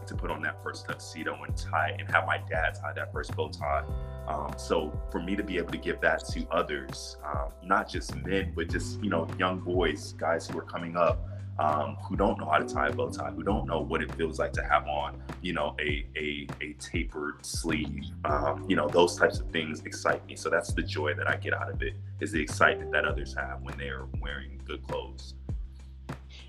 [0.08, 3.34] to put on that first tuxedo and tie and have my dad tie that first
[3.34, 3.84] bow tie.
[4.28, 8.14] Um, so for me to be able to give that to others, um, not just
[8.26, 12.40] men, but just you know young boys, guys who are coming up, um, who don't
[12.40, 14.64] know how to tie a bow tie, who don't know what it feels like to
[14.64, 18.06] have on, you know, a a, a tapered sleeve.
[18.26, 20.36] Um, you know, those types of things excite me.
[20.36, 23.36] So that's the joy that I get out of it is the excitement that others
[23.36, 25.34] have when they're wearing good clothes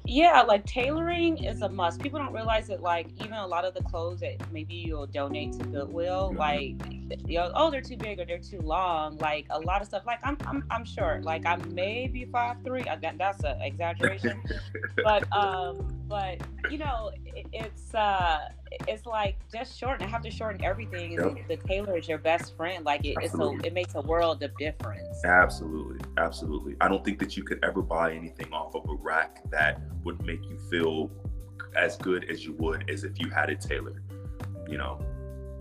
[0.08, 3.74] yeah like tailoring is a must people don't realize that like even a lot of
[3.74, 6.38] the clothes that maybe you'll donate to goodwill mm-hmm.
[6.38, 9.86] like you know oh they're too big or they're too long like a lot of
[9.86, 12.84] stuff like i'm i'm, I'm short like i'm maybe five three
[13.18, 14.42] that's an exaggeration
[15.04, 16.38] but um but
[16.70, 17.10] you know
[17.52, 18.48] it's uh
[18.86, 20.06] it's like just shorten.
[20.06, 21.12] I have to shorten everything.
[21.12, 21.48] Yep.
[21.48, 22.84] The, tailor is your best friend.
[22.84, 25.24] Like it, it's a, it makes a world of difference.
[25.24, 26.76] Absolutely, absolutely.
[26.80, 30.24] I don't think that you could ever buy anything off of a rack that would
[30.24, 31.10] make you feel
[31.74, 34.02] as good as you would as if you had it tailored.
[34.68, 35.00] You know,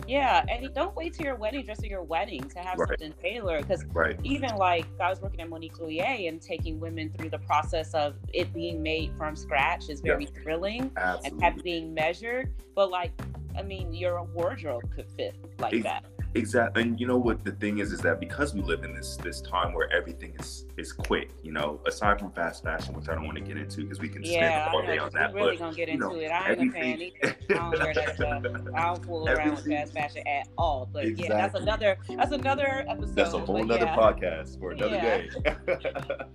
[0.08, 2.90] yeah, and don't wait till your wedding dress or your wedding to have right.
[2.90, 3.68] something tailored.
[3.68, 4.20] Because right.
[4.24, 8.16] even like I was working at Monique Lhuillier and taking women through the process of
[8.34, 10.42] it being made from scratch is very yeah.
[10.42, 11.30] thrilling Absolutely.
[11.30, 12.54] and kept being measured.
[12.76, 13.12] But like,
[13.58, 16.06] I mean, your wardrobe could fit like that.
[16.38, 19.18] Exactly, and you know what the thing is is that because we live in this
[19.18, 23.16] this time where everything is is quick, you know, aside from fast fashion, which I
[23.16, 25.34] don't want to get into because we can yeah, spend all day on that.
[25.34, 26.28] We really but, gonna get into know, it.
[26.28, 27.36] I ain't a fan either.
[27.50, 28.44] I don't wear that stuff.
[28.74, 30.90] I don't fool around with fast fashion at all.
[30.92, 31.36] But exactly.
[31.36, 33.16] yeah, that's another that's another episode.
[33.16, 33.96] That's a whole other yeah.
[33.96, 35.18] podcast for another yeah.
[35.18, 35.80] day.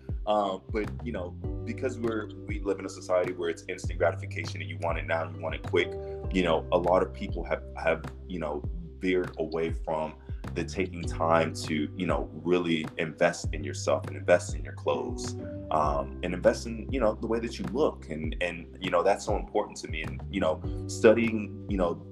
[0.27, 1.31] um, but you know,
[1.65, 5.07] because we're we live in a society where it's instant gratification and you want it
[5.07, 5.93] now, you want it quick.
[6.33, 8.63] You know, a lot of people have have you know
[9.03, 10.15] veered away from
[10.55, 15.37] the taking time to you know really invest in yourself and invest in your clothes
[15.71, 18.09] um, and invest in you know the way that you look.
[18.09, 20.03] And and you know that's so important to me.
[20.03, 22.03] And you know studying you know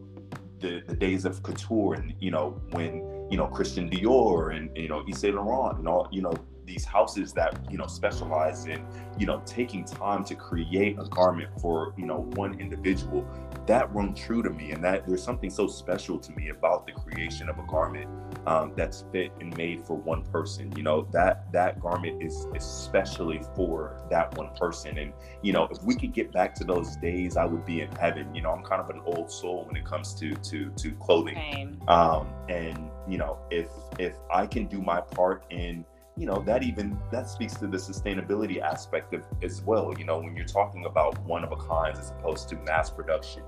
[0.61, 4.89] the, the days of couture and you know when you know Christian Dior and you
[4.89, 6.35] know Yves Saint Laurent and all you know
[6.71, 8.85] these houses that you know specialize in
[9.19, 13.27] you know taking time to create a garment for you know one individual
[13.67, 16.93] that rung true to me and that there's something so special to me about the
[16.93, 18.09] creation of a garment
[18.47, 21.07] um, that's fit and made for one person you know?
[21.13, 26.13] That that garment is especially for that one person and you know if we could
[26.13, 28.51] get back to those days i would be in heaven you know?
[28.51, 31.81] I'm kind of an old soul when it comes to to to clothing.
[31.89, 35.85] Um, and you know if if i can do my part in
[36.17, 40.19] you know that even that speaks to the sustainability aspect of as well you know
[40.19, 43.43] when you're talking about one of a kinds as opposed to mass production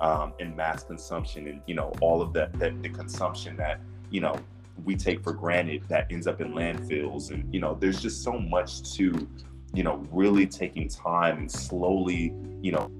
[0.00, 4.20] um, and mass consumption and you know all of that that the consumption that you
[4.20, 4.36] know
[4.84, 8.32] we take for granted that ends up in landfills and you know there's just so
[8.32, 9.28] much to
[9.74, 12.90] you know really taking time and slowly you know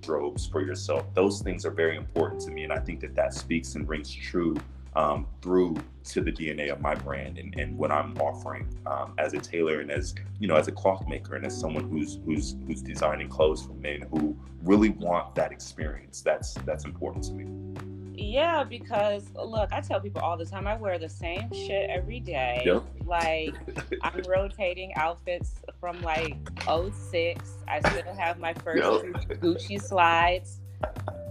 [0.00, 1.06] strobes for yourself.
[1.14, 4.12] Those things are very important to me and i think that that speaks and rings
[4.12, 4.54] true
[4.96, 9.32] um, through to the DNA of my brand and, and what I'm offering um, as
[9.32, 12.56] a tailor and as you know as a cloth maker and as someone who's who's
[12.66, 16.20] who's designing clothes for men who really want that experience.
[16.20, 17.46] That's that's important to me.
[18.16, 22.20] Yeah, because look, I tell people all the time I wear the same shit every
[22.20, 22.62] day.
[22.64, 22.84] Yep.
[23.04, 23.54] Like
[24.02, 27.50] I'm rotating outfits from like 06.
[27.66, 29.40] I still have my first yep.
[29.40, 30.60] Gucci slides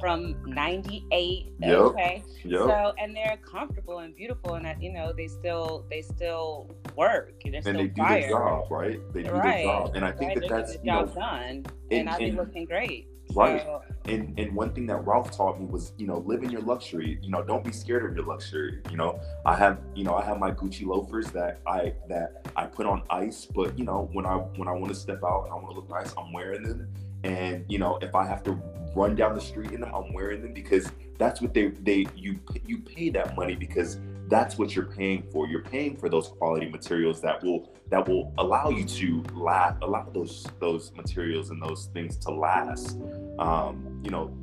[0.03, 1.77] from 98 yep.
[1.77, 2.59] okay yep.
[2.59, 7.31] so and they're comfortable and beautiful and that you know they still they still work
[7.45, 8.19] and, and they do fire.
[8.19, 9.63] their job right they do right.
[9.63, 10.41] their job and i think right.
[10.41, 14.53] that that's job know, done and, and i'll be looking great right so, and and
[14.53, 17.41] one thing that ralph taught me was you know live in your luxury you know
[17.41, 20.51] don't be scared of your luxury you know i have you know i have my
[20.51, 24.67] gucci loafers that i that i put on ice but you know when i when
[24.67, 26.89] i want to step out and i want to look nice i'm wearing them
[27.23, 28.51] and you know if i have to
[28.95, 32.39] run down the street in them i'm wearing them because that's what they they you
[32.65, 35.47] you pay that money because that's what you're paying for.
[35.47, 40.09] You're paying for those quality materials that will that will allow you to last allow
[40.13, 42.97] those those materials and those things to last.
[43.37, 44.35] Um you know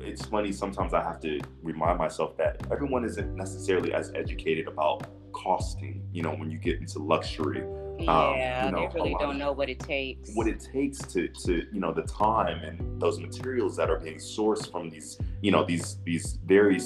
[0.00, 5.04] it's funny sometimes i have to remind myself that everyone isn't necessarily as educated about
[5.32, 7.64] costing you know when you get into luxury
[7.98, 10.30] yeah, um, you know, they really don't know what it takes.
[10.34, 14.18] What it takes to, to, you know, the time and those materials that are being
[14.18, 16.78] sourced from these, you know, these these very,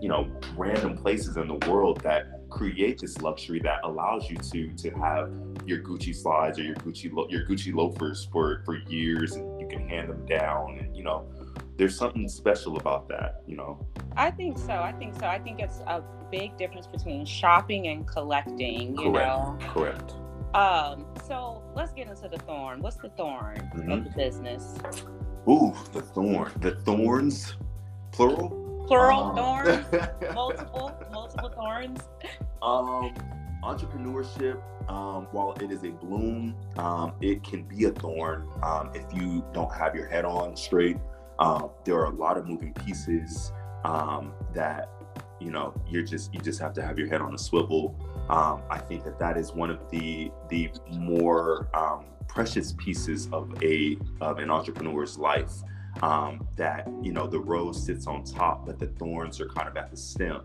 [0.00, 4.68] you know, random places in the world that create this luxury that allows you to
[4.76, 5.32] to have
[5.66, 9.66] your Gucci slides or your Gucci lo- your Gucci loafers for for years, and you
[9.66, 11.26] can hand them down, and you know,
[11.76, 13.84] there's something special about that, you know.
[14.16, 14.72] I think so.
[14.72, 15.26] I think so.
[15.26, 18.96] I think it's a big difference between shopping and collecting.
[18.96, 19.26] You Correct.
[19.26, 19.58] know.
[19.60, 20.14] Correct.
[20.54, 21.06] Um.
[21.26, 22.80] So let's get into the thorn.
[22.80, 24.04] What's the thorn of Mhm.
[24.04, 24.74] the business?
[25.48, 26.50] Ooh, the thorn.
[26.60, 27.56] The thorns,
[28.12, 28.50] plural.
[28.86, 29.86] Plural Um, thorns.
[30.34, 32.00] multiple, multiple thorns.
[32.62, 33.12] Um,
[33.62, 39.04] entrepreneurship, um, while it is a bloom, um, it can be a thorn um, if
[39.14, 40.98] you don't have your head on straight.
[41.38, 43.52] Um, there are a lot of moving pieces
[43.84, 44.88] um, that
[45.40, 47.94] you know you're just you just have to have your head on a swivel.
[48.28, 53.62] Um, I think that that is one of the the more um, precious pieces of
[53.62, 55.52] a of an entrepreneur's life.
[56.02, 59.76] Um, that you know the rose sits on top, but the thorns are kind of
[59.76, 60.44] at the stem.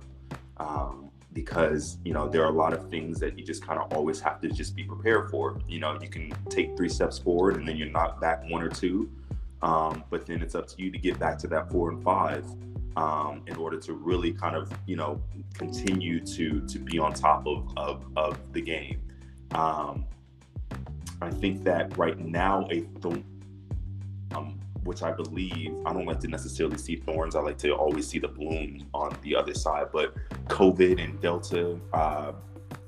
[0.57, 3.91] Um, because you know there are a lot of things that you just kind of
[3.93, 7.55] always have to just be prepared for you know you can take three steps forward
[7.57, 9.09] and then you're knocked back one or two
[9.61, 12.45] um, but then it's up to you to get back to that four and five
[12.99, 15.21] um, in order to really kind of you know
[15.53, 18.99] continue to to be on top of of, of the game
[19.51, 20.05] um,
[21.21, 23.23] i think that right now a th-
[24.35, 27.35] um, which I believe I don't like to necessarily see thorns.
[27.35, 29.87] I like to always see the bloom on the other side.
[29.91, 30.15] But
[30.47, 32.31] COVID and Delta, uh,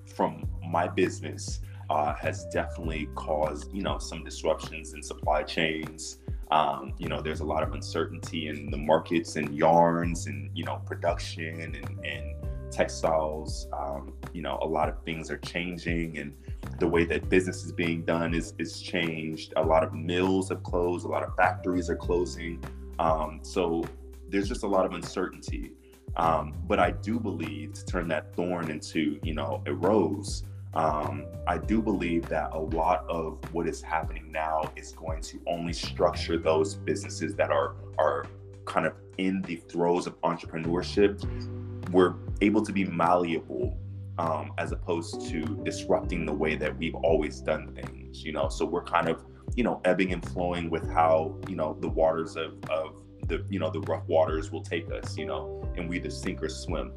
[0.06, 6.20] from my business, uh, has definitely caused you know some disruptions in supply chains.
[6.51, 10.65] Um, you know, there's a lot of uncertainty in the markets and yarns and you
[10.65, 13.67] know production and, and textiles.
[13.73, 16.33] Um, you know, a lot of things are changing and
[16.79, 19.53] the way that business is being done is is changed.
[19.55, 21.05] A lot of mills have closed.
[21.05, 22.63] A lot of factories are closing.
[22.99, 23.83] Um, so
[24.29, 25.73] there's just a lot of uncertainty.
[26.15, 30.43] Um, but I do believe to turn that thorn into you know a rose.
[30.73, 35.41] Um, I do believe that a lot of what is happening now is going to
[35.47, 38.25] only structure those businesses that are are
[38.65, 41.21] kind of in the throes of entrepreneurship.
[41.91, 43.77] We're able to be malleable
[44.17, 48.49] um, as opposed to disrupting the way that we've always done things, you know.
[48.49, 49.23] So we're kind of,
[49.55, 53.60] you know, ebbing and flowing with how, you know, the waters of, of the, you
[53.60, 56.93] know, the rough waters will take us, you know, and we either sink or swim.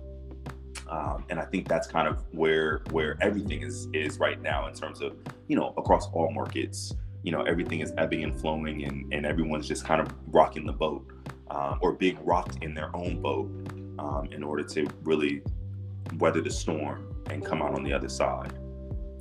[0.89, 4.75] Um, and I think that's kind of where where everything is is right now in
[4.75, 5.17] terms of,
[5.49, 6.95] you know, across all markets.
[7.23, 10.75] You know, everything is ebbing and flowing, and, and everyone's just kind of rocking the
[10.75, 11.11] boat
[11.51, 13.51] um, or being rocked in their own boat
[13.99, 15.43] um, in order to really
[16.19, 18.53] weather the storm and come out on the other side.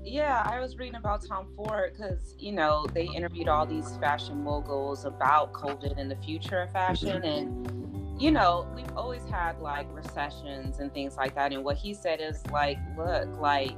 [0.04, 4.44] Yeah, I was reading about Tom Ford because you know they interviewed all these fashion
[4.44, 7.83] moguls about COVID and the future of fashion, and
[8.20, 11.52] you know we've always had like recessions and things like that.
[11.54, 13.72] And what he said is like, look, like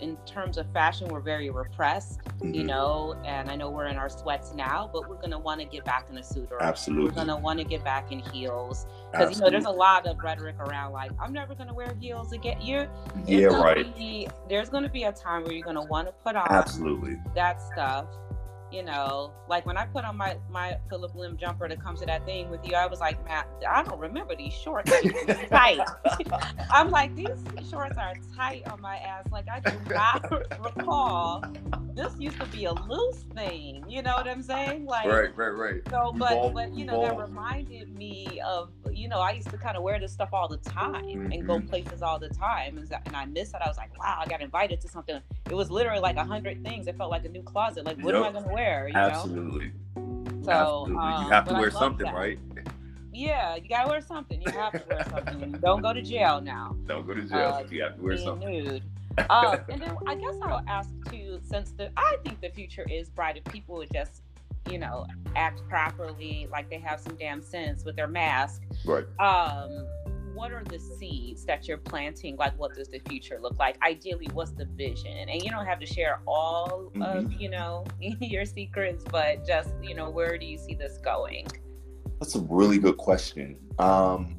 [0.00, 2.66] in terms of fashion, we're very repressed, you Mhm.
[2.66, 3.14] know.
[3.24, 6.06] And I know we're in our sweats now, but we're gonna want to get back
[6.10, 7.04] in a suit or Absolutely.
[7.06, 10.18] we're gonna want to get back in heels because you know there's a lot of
[10.18, 12.60] rhetoric around like I'm never gonna wear heels again.
[12.60, 12.88] You're
[13.24, 13.96] yeah, gonna right.
[13.96, 16.48] be- there's going to be a time where you're going to want to put on
[16.50, 17.16] Absolutely.
[17.34, 18.06] that stuff.
[18.72, 22.06] You know, like when I put on my my Phillip Lim jumper to come to
[22.06, 24.90] that thing with you, I was like, Matt, I don't remember these shorts.
[25.50, 25.78] Tight.
[26.70, 27.28] I'm like, these
[27.70, 29.26] shorts are tight on my ass.
[29.30, 30.28] Like I do not
[30.64, 31.44] recall.
[31.94, 33.84] This used to be a loose thing.
[33.88, 34.86] You know what I'm saying?
[34.86, 35.80] Like right, right, right.
[35.90, 39.76] so, but but you know that reminded me of you know I used to kind
[39.76, 41.68] of wear this stuff all the time and go Mhm.
[41.68, 43.60] places all the time, and, and I missed it.
[43.64, 45.20] I was like, wow, I got invited to something.
[45.48, 46.88] It was literally like a hundred things.
[46.88, 47.84] It felt like a new closet.
[47.84, 48.88] Like, what am I gonna wear?
[48.88, 49.72] You Absolutely.
[49.96, 50.42] know.
[50.44, 50.96] So Absolutely.
[51.02, 52.14] um, you have to wear something, that.
[52.14, 52.38] right?
[53.12, 54.42] Yeah, you gotta wear something.
[54.42, 55.52] You have to wear something.
[55.62, 56.76] Don't go to jail now.
[56.86, 58.48] Don't go to jail, Uh, you have to wear something.
[58.64, 58.82] nude.
[59.30, 63.08] um, and then I guess I'll ask too, since the I think the future is
[63.10, 64.22] bright if people would just,
[64.68, 68.62] you know, act properly, like they have some damn sense with their mask.
[68.84, 69.04] Right.
[69.20, 69.86] Um,
[70.34, 72.36] what are the seeds that you're planting?
[72.36, 73.76] Like, what does the future look like?
[73.82, 75.28] Ideally, what's the vision?
[75.28, 79.94] And you don't have to share all of, you know, your secrets, but just, you
[79.94, 81.46] know, where do you see this going?
[82.20, 83.58] That's a really good question.
[83.78, 84.36] Um,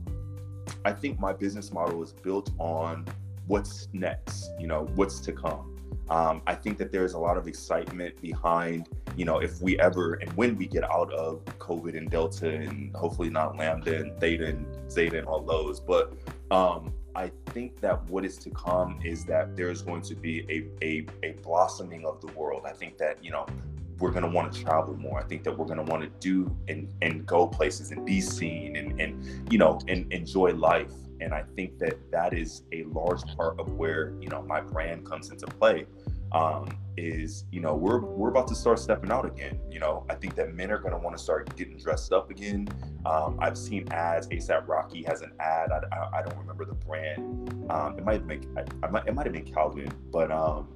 [0.83, 3.05] I think my business model is built on
[3.47, 5.74] what's next, you know, what's to come.
[6.09, 10.15] Um, I think that there's a lot of excitement behind, you know, if we ever
[10.15, 14.47] and when we get out of COVID and Delta and hopefully not Lambda and Theta
[14.47, 15.79] and Zeta and all those.
[15.79, 16.13] But
[16.51, 20.85] um, I think that what is to come is that there's going to be a,
[20.85, 22.63] a, a blossoming of the world.
[22.65, 23.47] I think that, you know,
[23.99, 25.19] we're going to want to travel more.
[25.19, 28.19] I think that we're going to want to do and, and go places and be
[28.21, 30.91] seen and, and you know, and enjoy life.
[31.21, 35.05] And I think that that is a large part of where, you know, my brand
[35.05, 35.85] comes into play.
[36.31, 39.59] um, is you know we're we're about to start stepping out again.
[39.69, 42.29] You know, I think that men are going to want to start getting dressed up
[42.29, 42.67] again.
[43.05, 44.27] Um, I've seen ads.
[44.27, 45.71] ASAP Rocky has an ad.
[45.71, 47.19] I, I, I don't remember the brand.
[47.69, 48.45] Um, it might have been
[48.83, 50.69] I, might, it might have been Calvin, but um,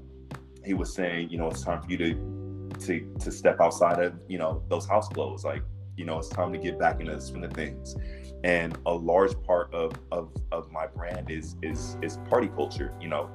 [0.66, 4.14] he was saying, you know, it's time for you to to to step outside of
[4.28, 5.44] you know those house clothes.
[5.46, 5.64] Like
[5.98, 7.96] you know, it's time to get back into the swing of things.
[8.44, 12.94] And a large part of of of my brand is is is party culture.
[13.02, 13.30] You know,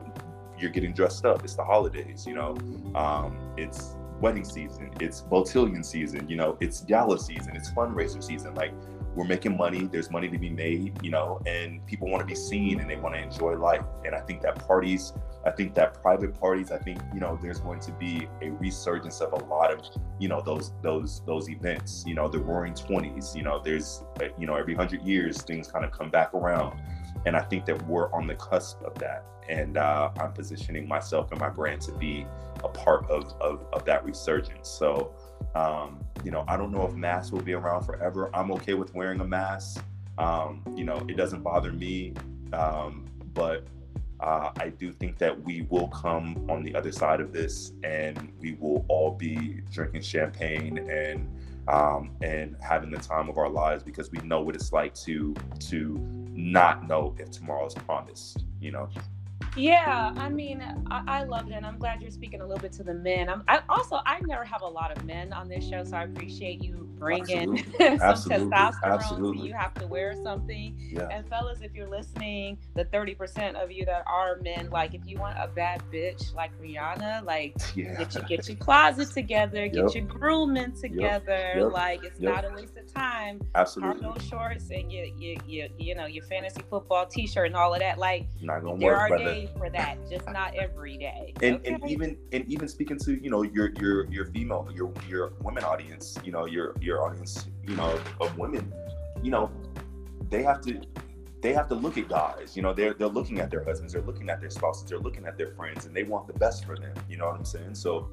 [0.59, 1.45] you're getting dressed up.
[1.45, 2.57] It's the holidays, you know.
[2.95, 4.91] Um, it's wedding season.
[5.01, 6.29] It's Cotillion season.
[6.29, 7.55] You know, it's gala season.
[7.55, 8.55] It's fundraiser season.
[8.55, 8.73] Like
[9.15, 9.89] we're making money.
[9.91, 12.97] There's money to be made, you know, and people want to be seen and they
[12.97, 13.85] want to enjoy life.
[14.05, 15.13] And I think that parties,
[15.45, 19.21] I think that private parties, I think you know, there's going to be a resurgence
[19.21, 19.81] of a lot of,
[20.19, 22.05] you know, those those those events.
[22.07, 23.35] You know, the Roaring Twenties.
[23.37, 24.03] You know, there's
[24.39, 26.81] you know every hundred years things kind of come back around
[27.27, 29.25] and I think that we're on the cusp of that.
[29.49, 32.27] And uh, I'm positioning myself and my brand to be
[32.63, 34.69] a part of, of, of that resurgence.
[34.69, 35.15] So,
[35.55, 38.31] um, you know, I don't know if masks will be around forever.
[38.35, 39.85] I'm okay with wearing a mask.
[40.19, 42.15] Um, you know, it doesn't bother me.
[42.53, 43.67] Um, but
[44.21, 48.33] uh, I do think that we will come on the other side of this and
[48.41, 51.29] we will all be drinking champagne and
[51.67, 55.35] um, and having the time of our lives because we know what it's like to
[55.61, 55.99] to
[56.31, 58.89] not know if tomorrow is promised you know
[59.57, 62.73] yeah, I mean, I, I love it, and I'm glad you're speaking a little bit
[62.75, 63.29] to the men.
[63.29, 66.05] I'm I, also I never have a lot of men on this show, so I
[66.05, 68.47] appreciate you bringing some Absolutely.
[68.47, 68.75] testosterone.
[68.85, 69.39] Absolutely.
[69.39, 70.77] So you have to wear something.
[70.79, 71.09] Yeah.
[71.11, 75.19] And fellas, if you're listening, the 30% of you that are men, like if you
[75.19, 77.97] want a bad bitch like Rihanna, like yeah.
[77.97, 79.95] get your get your closet together, get yep.
[79.95, 81.53] your grooming together.
[81.55, 81.57] Yep.
[81.57, 81.73] Yep.
[81.73, 83.41] Like it's not a waste of time.
[83.55, 84.01] Absolutely.
[84.01, 87.81] Cargo shorts and you you you you know your fantasy football T-shirt and all of
[87.81, 87.99] that.
[87.99, 89.25] Like not gonna there work, are brother.
[89.25, 91.33] days for that, just not every day.
[91.43, 91.73] And, okay.
[91.73, 95.65] and even and even speaking to you know your your your female your your women
[95.65, 98.73] audience, you know your your audience, you know of women,
[99.23, 99.51] you know
[100.31, 100.81] they have to
[101.41, 102.57] they have to look at guys.
[102.57, 105.27] You know they're they're looking at their husbands, they're looking at their spouses, they're looking
[105.27, 106.95] at their friends, and they want the best for them.
[107.09, 107.75] You know what I'm saying?
[107.75, 108.11] So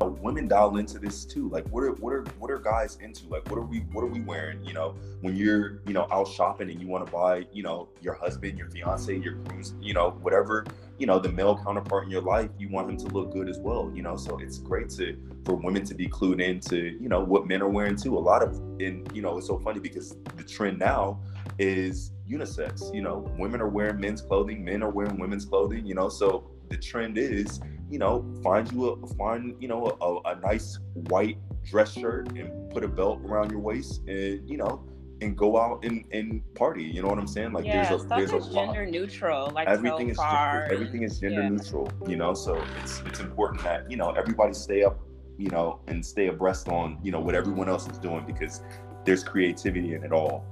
[0.00, 1.48] women dial into this too.
[1.48, 3.26] Like, what are what are what are guys into?
[3.28, 4.64] Like, what are we what are we wearing?
[4.64, 7.88] You know, when you're you know out shopping and you want to buy you know
[8.00, 10.64] your husband, your fiance, your groom's, you know whatever
[10.98, 13.58] you know the male counterpart in your life, you want him to look good as
[13.58, 13.90] well.
[13.94, 17.46] You know, so it's great to for women to be clued into you know what
[17.46, 18.16] men are wearing too.
[18.16, 21.20] A lot of in you know it's so funny because the trend now
[21.58, 22.94] is unisex.
[22.94, 25.84] You know, women are wearing men's clothing, men are wearing women's clothing.
[25.84, 27.60] You know, so the trend is
[27.90, 30.78] you know, find you a find you know a, a nice
[31.08, 34.84] white dress shirt and put a belt around your waist, and you know,
[35.20, 36.84] and go out and, and party.
[36.84, 37.52] You know what I'm saying?
[37.52, 39.50] Like yeah, there's a there's a gender neutral.
[39.54, 41.48] Like everything is gender, everything is gender yeah.
[41.48, 41.90] neutral.
[42.06, 44.98] You know, so it's it's important that you know everybody stay up,
[45.38, 48.62] you know, and stay abreast on you know what everyone else is doing because
[49.04, 50.44] there's creativity in it all.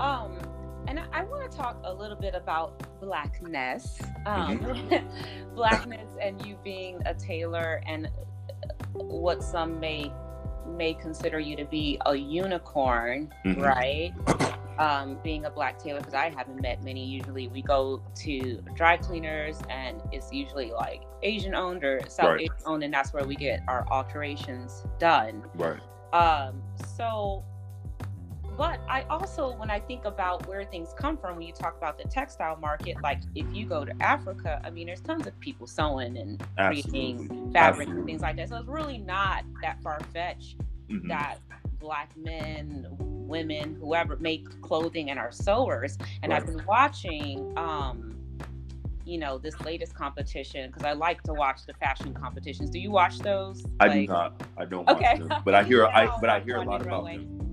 [0.00, 0.37] Um,
[0.88, 5.54] and I, I want to talk a little bit about blackness, um, mm-hmm.
[5.54, 8.08] blackness, and you being a tailor, and
[8.94, 10.10] what some may
[10.66, 13.60] may consider you to be a unicorn, mm-hmm.
[13.60, 14.12] right?
[14.78, 17.04] Um, being a black tailor, because I haven't met many.
[17.04, 22.40] Usually, we go to dry cleaners, and it's usually like Asian owned or South right.
[22.42, 25.42] Asian owned, and that's where we get our alterations done.
[25.54, 25.80] Right.
[26.12, 26.62] Um,
[26.96, 27.44] so
[28.58, 31.96] but I also, when I think about where things come from, when you talk about
[31.96, 35.68] the textile market, like if you go to Africa, I mean, there's tons of people
[35.68, 38.48] sewing and creating fabric and things like that.
[38.48, 40.56] So it's really not that far fetched
[40.90, 41.06] mm-hmm.
[41.06, 41.38] that
[41.78, 45.96] black men, women, whoever make clothing and are sewers.
[46.24, 46.42] And right.
[46.42, 48.16] I've been watching, um,
[49.04, 52.70] you know, this latest competition because I like to watch the fashion competitions.
[52.70, 53.64] Do you watch those?
[53.78, 54.42] I like, do not.
[54.56, 54.88] I don't.
[54.88, 55.22] Okay.
[55.44, 55.86] But I hear.
[55.86, 57.47] I but I hear a lot about them.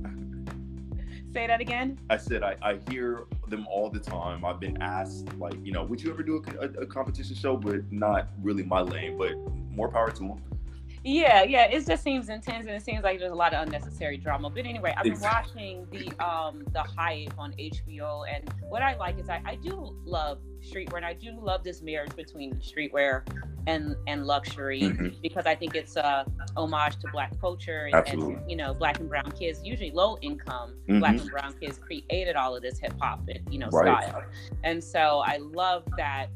[1.36, 1.99] Say that again.
[2.09, 4.45] I said I, I hear them all the time.
[4.45, 7.57] I've been asked, like, you know, would you ever do a, a, a competition show?
[7.57, 9.17] But not really my lane.
[9.17, 9.33] But
[9.69, 10.41] more power to them.
[11.06, 11.66] Yeah, yeah.
[11.66, 14.49] It just seems intense, and it seems like there's a lot of unnecessary drama.
[14.49, 19.20] But anyway, I've been watching the um the hype on HBO, and what I like
[19.20, 23.22] is I, I do love streetwear, and I do love this marriage between streetwear
[23.68, 25.10] and and luxury mm-hmm.
[25.22, 26.26] because I think it's a
[26.58, 30.74] homage to Black culture and, and, you know Black and Brown kids, usually low income
[30.89, 30.99] mm-hmm.
[30.99, 34.06] Black and Brown kids, created all of this hip hop and you know right.
[34.06, 34.24] style,
[34.64, 36.30] and so I love that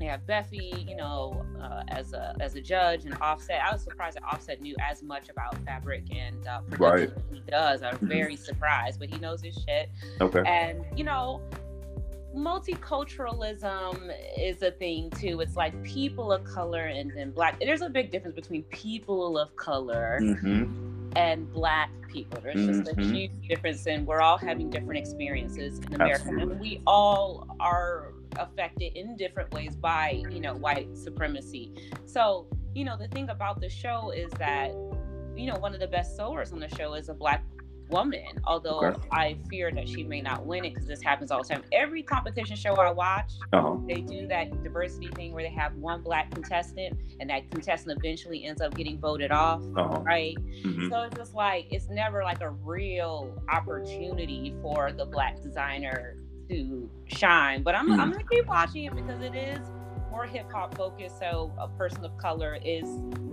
[0.00, 3.60] they have Bephie, you know, uh, as a as a judge and Offset.
[3.62, 7.24] I was surprised that Offset knew as much about fabric and uh, production right.
[7.34, 7.82] he does.
[7.82, 8.08] I'm mm-hmm.
[8.08, 9.90] very surprised, but he knows his shit.
[10.22, 10.42] Okay.
[10.46, 11.42] And you know,
[12.34, 15.40] multiculturalism is a thing too.
[15.40, 17.60] It's like people of color and then black.
[17.60, 21.12] There's a big difference between people of color Mm-hmm.
[21.16, 22.40] and black people.
[22.40, 23.14] There's just a Mhm.
[23.14, 26.52] huge difference, and we're all having different experiences in America, Absolutely.
[26.52, 31.72] and we all are affected in different ways by you know white supremacy.
[32.06, 34.70] So you know the thing about the show is that
[35.36, 37.44] you know one of the best sewers on the show is a black
[37.88, 39.08] woman although Okay.
[39.10, 42.04] i fear that she may not win it because this happens all the time every
[42.04, 43.76] competition show i watch Uh-huh.
[43.88, 48.44] they do that diversity thing where they have one black contestant and that contestant eventually
[48.44, 49.98] ends up getting voted off Uh-huh.
[50.06, 50.88] right Mhm.
[50.88, 56.16] so it's just like it's never like a real opportunity for the black designer
[56.50, 57.62] to shine.
[57.62, 57.98] But I'm Mhm.
[58.00, 59.60] I'm gonna keep watching it because it is
[60.10, 61.18] more hip hop focused.
[61.18, 62.84] So a person of color is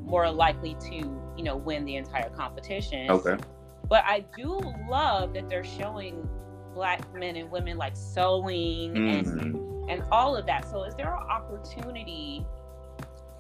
[0.04, 0.96] more likely to
[1.36, 3.10] you know win the entire competition.
[3.12, 3.38] Okay.
[3.90, 4.60] But I do
[4.90, 6.28] love that they're showing
[6.74, 9.90] black men and women like sewing and Mhm.
[9.90, 10.66] and all of that.
[10.66, 12.46] So is there an opportunity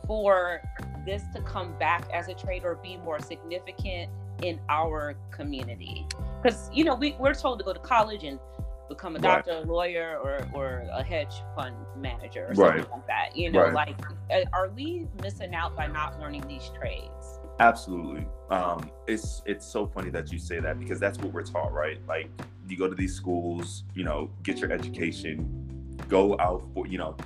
[0.07, 0.61] for
[1.05, 4.09] this to come back as a trade or be more significant
[4.41, 6.07] in our community?
[6.41, 8.39] Because you know we, we're told to go to college and
[8.87, 9.45] become a Right.
[9.45, 12.91] doctor, a lawyer, or or a hedge fund manager or something Right.
[12.91, 13.35] like that.
[13.35, 13.73] You know, Right.
[13.73, 13.95] like
[14.31, 17.39] uh, are we missing out by not learning these trades?
[17.59, 18.27] Absolutely.
[18.49, 21.99] Um, it's it's so funny that you say that because that's what we're taught, right?
[22.07, 22.29] Like
[22.67, 27.17] you go to these schools, you know, get your education, go out for, you know,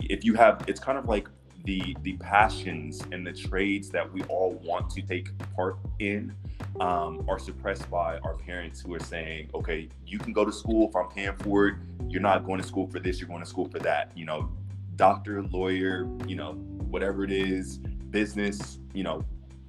[0.00, 1.28] if you have, it's kind of like
[1.64, 6.34] the the passions and the trades that we all want to take part in
[6.80, 10.88] um, are suppressed by our parents who are saying, okay, you can go to school
[10.88, 11.74] if I'm paying for it.
[12.08, 13.20] You're not going to school for this.
[13.20, 14.12] You're going to school for that.
[14.14, 14.50] You know,
[14.96, 16.52] doctor, lawyer, you know,
[16.90, 17.78] whatever it is,
[18.10, 19.24] business, you know,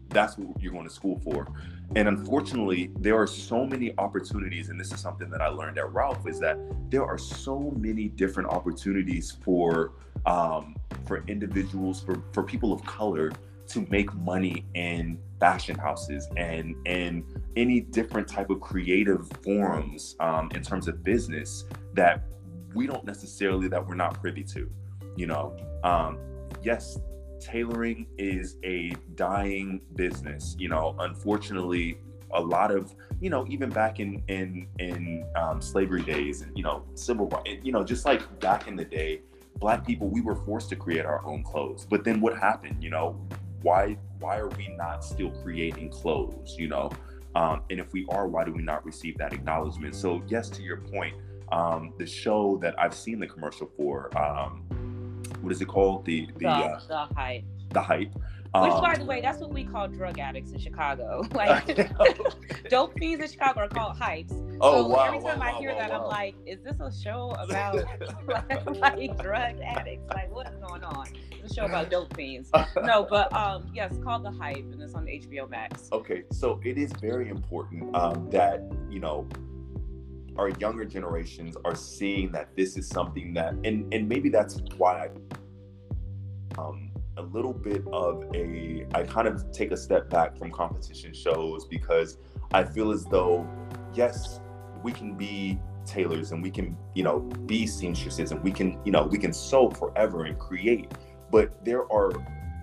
[0.09, 1.47] that's what you're going to school for.
[1.95, 5.91] And unfortunately, there are so many opportunities, and this is something that I learned at
[5.91, 6.57] Ralph, is that
[6.89, 9.93] there are so many different opportunities for
[10.25, 10.75] um,
[11.09, 13.33] for individuals, for for people of color
[13.67, 17.23] to make money in fashion houses and and
[17.55, 22.23] any different type of creative forums um, in terms of business that
[22.75, 24.69] we don't necessarily that we're not privy to.
[25.17, 26.19] You know, um,
[26.63, 26.99] yes,
[27.39, 30.55] tailoring is a dying business.
[30.59, 31.97] You know, unfortunately,
[32.33, 36.63] a lot of you know even back in in in um, slavery days and you
[36.63, 39.21] know civil rights, you know, just like back in the day,
[39.59, 41.85] black people we were forced to create our own clothes.
[41.89, 42.81] But then what happened?
[42.83, 43.19] You know,
[43.61, 46.55] why why are we not still creating clothes?
[46.57, 46.91] You know.
[47.35, 49.93] Um, and if we are, why do we not receive that acknowledgement?
[49.93, 51.15] So, yes, to your point,
[51.51, 54.63] um, the show that I've seen the commercial for, um,
[55.41, 56.05] what is it called?
[56.05, 57.43] The the The, uh, the hype.
[57.69, 58.13] the hype.
[58.55, 61.21] Which, Um, by the way, that's what we call drug addicts in Chicago.
[61.39, 61.67] Like
[62.69, 64.31] dope fiends in Chicago are called hypes.
[64.59, 65.05] oh so wow!
[65.05, 67.75] every time wow, I wow, hear that, I'm like, is this a show about
[68.27, 70.09] like drug addicts?
[70.09, 71.07] Like, what's going on?
[71.31, 72.49] It's a show about dope fiends.
[72.83, 75.87] No, but um, yes, it's called The Hype, and it's on HBO Max.
[75.91, 79.27] Okay, so it is very important um, that you know
[80.37, 85.07] our younger generations are seeing that this is something that, and and maybe that's why
[85.07, 86.88] I um,
[87.19, 91.65] a little bit of a I kind of take a step back from competition shows
[91.65, 92.17] because
[92.53, 93.47] I feel as though
[93.93, 94.39] yes
[94.81, 98.91] we can be tailors and we can you know be seamstresses and we can you
[98.91, 100.91] know we can sew forever and create
[101.29, 102.11] but there are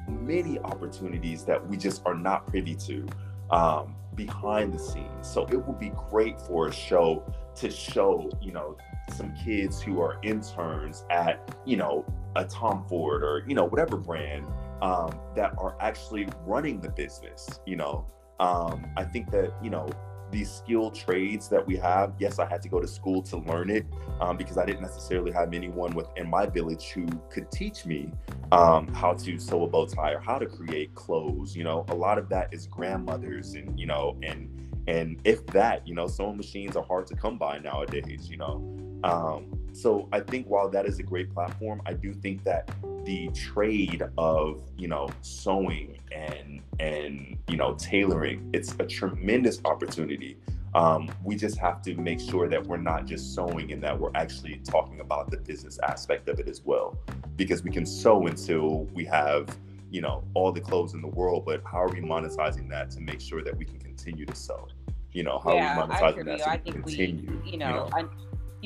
[0.08, 3.06] many opportunities that we just are not privy to
[3.50, 5.28] um, behind the scenes.
[5.28, 7.22] So it would be great for a show
[7.56, 8.76] to show, you know,
[9.14, 12.04] some kids who are interns at, you know,
[12.36, 14.46] a Tom Ford or, you know, whatever brand
[14.82, 18.06] um, that are actually running the business, you know.
[18.40, 19.88] Um, I think that, you know,
[20.30, 23.70] these skilled trades that we have, yes, I had to go to school to learn
[23.70, 23.86] it
[24.20, 28.12] um, because I didn't necessarily have anyone within my village who could teach me
[28.52, 31.56] um, how to sew a bow tie or how to create clothes.
[31.56, 34.50] You know, a lot of that is grandmothers and you know, and
[34.88, 38.28] and if that, you know, sewing machines are hard to come by nowadays.
[38.28, 42.44] You know, um, so I think while that is a great platform, I do think
[42.44, 42.70] that
[43.04, 50.38] the trade of you know sewing and and you know tailoring, it's a tremendous opportunity.
[50.74, 54.10] Um, we just have to make sure that we're not just sewing and that we're
[54.14, 56.98] actually talking about the business aspect of it as well.
[57.36, 59.56] Because we can sew until we have
[59.90, 63.00] you know all the clothes in the world but how are we monetizing that to
[63.00, 64.66] make sure that we can continue to sew?
[65.12, 67.88] You know how yeah, are we monetizing that so I we we, continue you know,
[67.92, 68.04] I,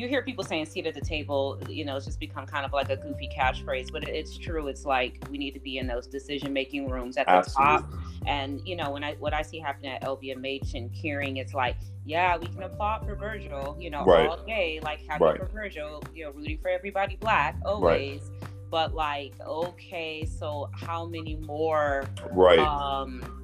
[0.01, 2.73] you hear people saying seat at the table, you know, it's just become kind of
[2.73, 4.69] like a goofy catchphrase, but it's true.
[4.69, 7.77] It's like we need to be in those decision making rooms at the Absolutely.
[7.77, 7.93] top.
[8.27, 11.77] And you know, when I what I see happening at LVMH and Kering, it's like,
[12.07, 14.27] yeah, we can applaud for Virgil, you know, right.
[14.27, 15.39] all day, like happy right.
[15.39, 18.23] for Virgil, you know, rooting for everybody black always.
[18.23, 18.51] Right.
[18.71, 23.40] But like, okay, so how many more right um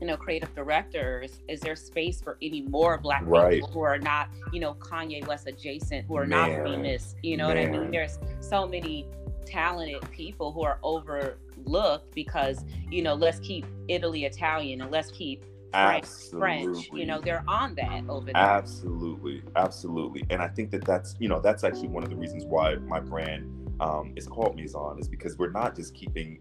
[0.00, 3.54] you know creative directors is there space for any more black right.
[3.54, 6.50] people who are not you know kanye west adjacent who are Man.
[6.50, 7.70] not famous you know Man.
[7.70, 9.06] what i mean there's so many
[9.44, 15.44] talented people who are overlooked because you know let's keep italy italian and let's keep
[15.72, 18.36] French, you know, they're on that over there.
[18.36, 22.44] Absolutely, absolutely, and I think that that's you know that's actually one of the reasons
[22.44, 26.40] why my brand um, is called Maison is because we're not just keeping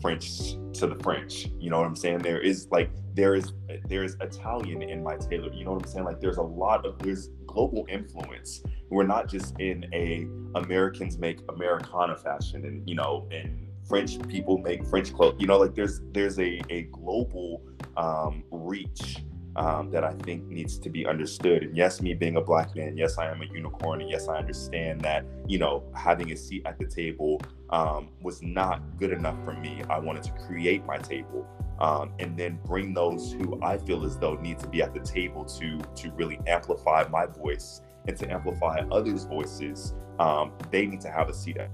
[0.00, 1.48] French to the French.
[1.58, 2.20] You know what I'm saying?
[2.20, 3.52] There is like there is
[3.88, 5.52] there is Italian in my tailor.
[5.52, 6.04] You know what I'm saying?
[6.04, 8.62] Like there's a lot of there's global influence.
[8.90, 10.26] We're not just in a
[10.56, 15.36] Americans make Americana fashion and you know and French people make French clothes.
[15.38, 17.62] You know, like there's there's a a global
[17.96, 19.18] um, reach
[19.58, 21.64] um, that I think needs to be understood.
[21.64, 24.38] And yes, me being a black man, yes, I am a unicorn, and yes, I
[24.38, 29.44] understand that you know having a seat at the table um, was not good enough
[29.44, 29.82] for me.
[29.90, 31.46] I wanted to create my table.
[31.80, 35.00] Um, and then bring those who I feel as though need to be at the
[35.00, 39.94] table to to really amplify my voice and to amplify others' voices.
[40.18, 41.70] Um, they need to have a seat at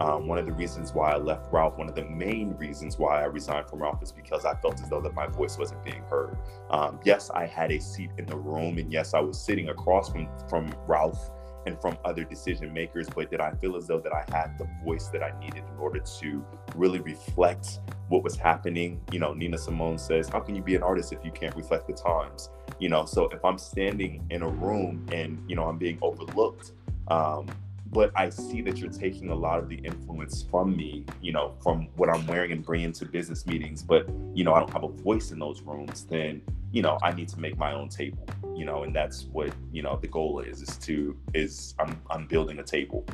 [0.00, 3.22] um, one of the reasons why I left Ralph, one of the main reasons why
[3.22, 6.02] I resigned from Ralph is because I felt as though that my voice wasn't being
[6.10, 6.36] heard.
[6.70, 10.10] Um, yes, I had a seat in the room, and yes, I was sitting across
[10.10, 11.30] from from Ralph
[11.66, 14.68] and from other decision makers, but did I feel as though that I had the
[14.84, 19.00] voice that I needed in order to really reflect what was happening?
[19.10, 21.86] You know, Nina Simone says, "How can you be an artist if you can't reflect
[21.86, 25.78] the times?" You know, so if I'm standing in a room and you know I'm
[25.78, 26.72] being overlooked.
[27.08, 27.46] Um,
[27.92, 31.54] but I see that you're taking a lot of the influence from me, you know,
[31.62, 33.82] from what I'm wearing and bringing to business meetings.
[33.82, 37.12] But, you know, I don't have a voice in those rooms, then, you know, I
[37.12, 40.40] need to make my own table, you know, and that's what, you know, the goal
[40.40, 43.04] is, is to, is I'm, I'm building a table.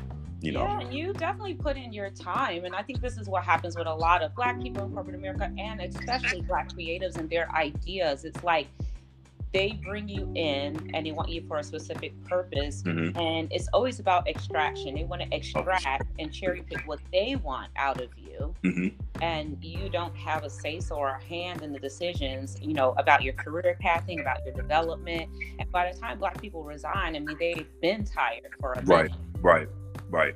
[0.41, 0.65] You know?
[0.65, 2.65] Yeah, you definitely put in your time.
[2.65, 5.15] And I think this is what happens with a lot of Black people in corporate
[5.15, 8.25] America and especially Black creatives and their ideas.
[8.25, 8.67] It's like,
[9.53, 13.17] they bring you in and they want you for a specific purpose mm-hmm.
[13.17, 17.71] and it's always about extraction they want to extract and cherry pick what they want
[17.75, 18.87] out of you mm-hmm.
[19.21, 22.93] and you don't have a say so or a hand in the decisions you know
[22.97, 25.29] about your career pathing about your development
[25.59, 29.11] and by the time black people resign i mean they've been tired for a right
[29.11, 29.17] minute.
[29.41, 29.67] right
[30.09, 30.35] right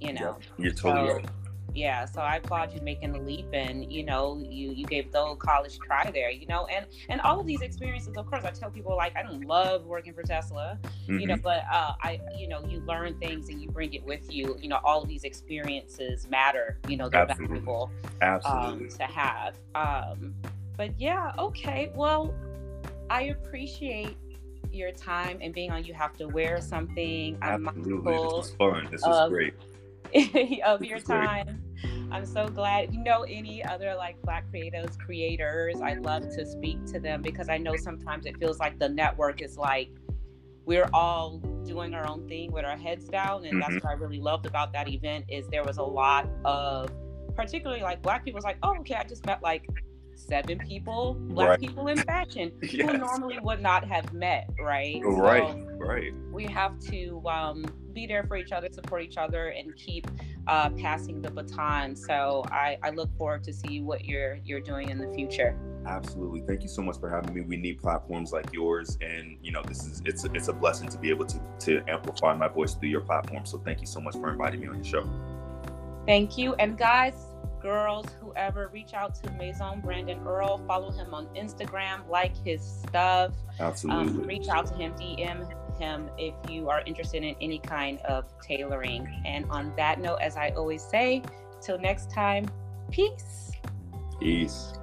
[0.00, 1.26] you know you're totally so, right
[1.74, 5.18] yeah so i applaud you making the leap and you know you you gave the
[5.18, 8.50] old college try there you know and and all of these experiences of course i
[8.50, 11.18] tell people like i don't love working for tesla mm-hmm.
[11.18, 11.42] you know mm-hmm.
[11.42, 14.68] but uh, i you know you learn things and you bring it with you you
[14.68, 17.58] know all of these experiences matter you know they're Absolutely.
[17.58, 18.84] valuable Absolutely.
[18.84, 20.34] Um, to have um
[20.76, 22.34] but yeah okay well
[23.08, 24.16] i appreciate
[24.70, 28.12] your time and being on you have to wear something Absolutely.
[28.12, 29.54] this was fun this was great
[30.64, 31.61] of your time.
[32.10, 32.92] I'm so glad.
[32.92, 37.48] You know, any other like Black creatives, creators, I'd love to speak to them because
[37.48, 39.90] I know sometimes it feels like the network is like
[40.64, 43.44] we're all doing our own thing with our heads down.
[43.44, 43.72] And mm-hmm.
[43.72, 46.90] that's what I really loved about that event is there was a lot of
[47.34, 49.66] particularly like black people was like, oh, okay, I just met like
[50.14, 51.60] seven people, black right.
[51.60, 52.90] people in fashion yes.
[52.90, 55.00] who normally would not have met, right?
[55.02, 56.12] Right, so right.
[56.30, 60.06] We have to um, be there for each other, support each other, and keep
[60.46, 61.96] uh, passing the baton.
[61.96, 65.58] So I, I look forward to see what you're you're doing in the future.
[65.86, 66.42] Absolutely.
[66.42, 67.40] Thank you so much for having me.
[67.40, 70.98] We need platforms like yours, and you know this is it's it's a blessing to
[70.98, 73.44] be able to to amplify my voice through your platform.
[73.46, 75.10] So thank you so much for inviting me on your show.
[76.06, 77.14] Thank you, and guys
[77.62, 80.58] girls, whoever, reach out to Maison Brandon Earl.
[80.66, 83.32] Follow him on Instagram, like his stuff.
[83.60, 84.22] Absolutely.
[84.22, 85.48] Um, reach out to him, DM
[85.82, 89.02] him if you are interested in any kind of tailoring.
[89.24, 91.22] And on that note, as I always say,
[91.60, 92.46] till next time,
[92.90, 93.52] peace.
[94.20, 94.74] Peace.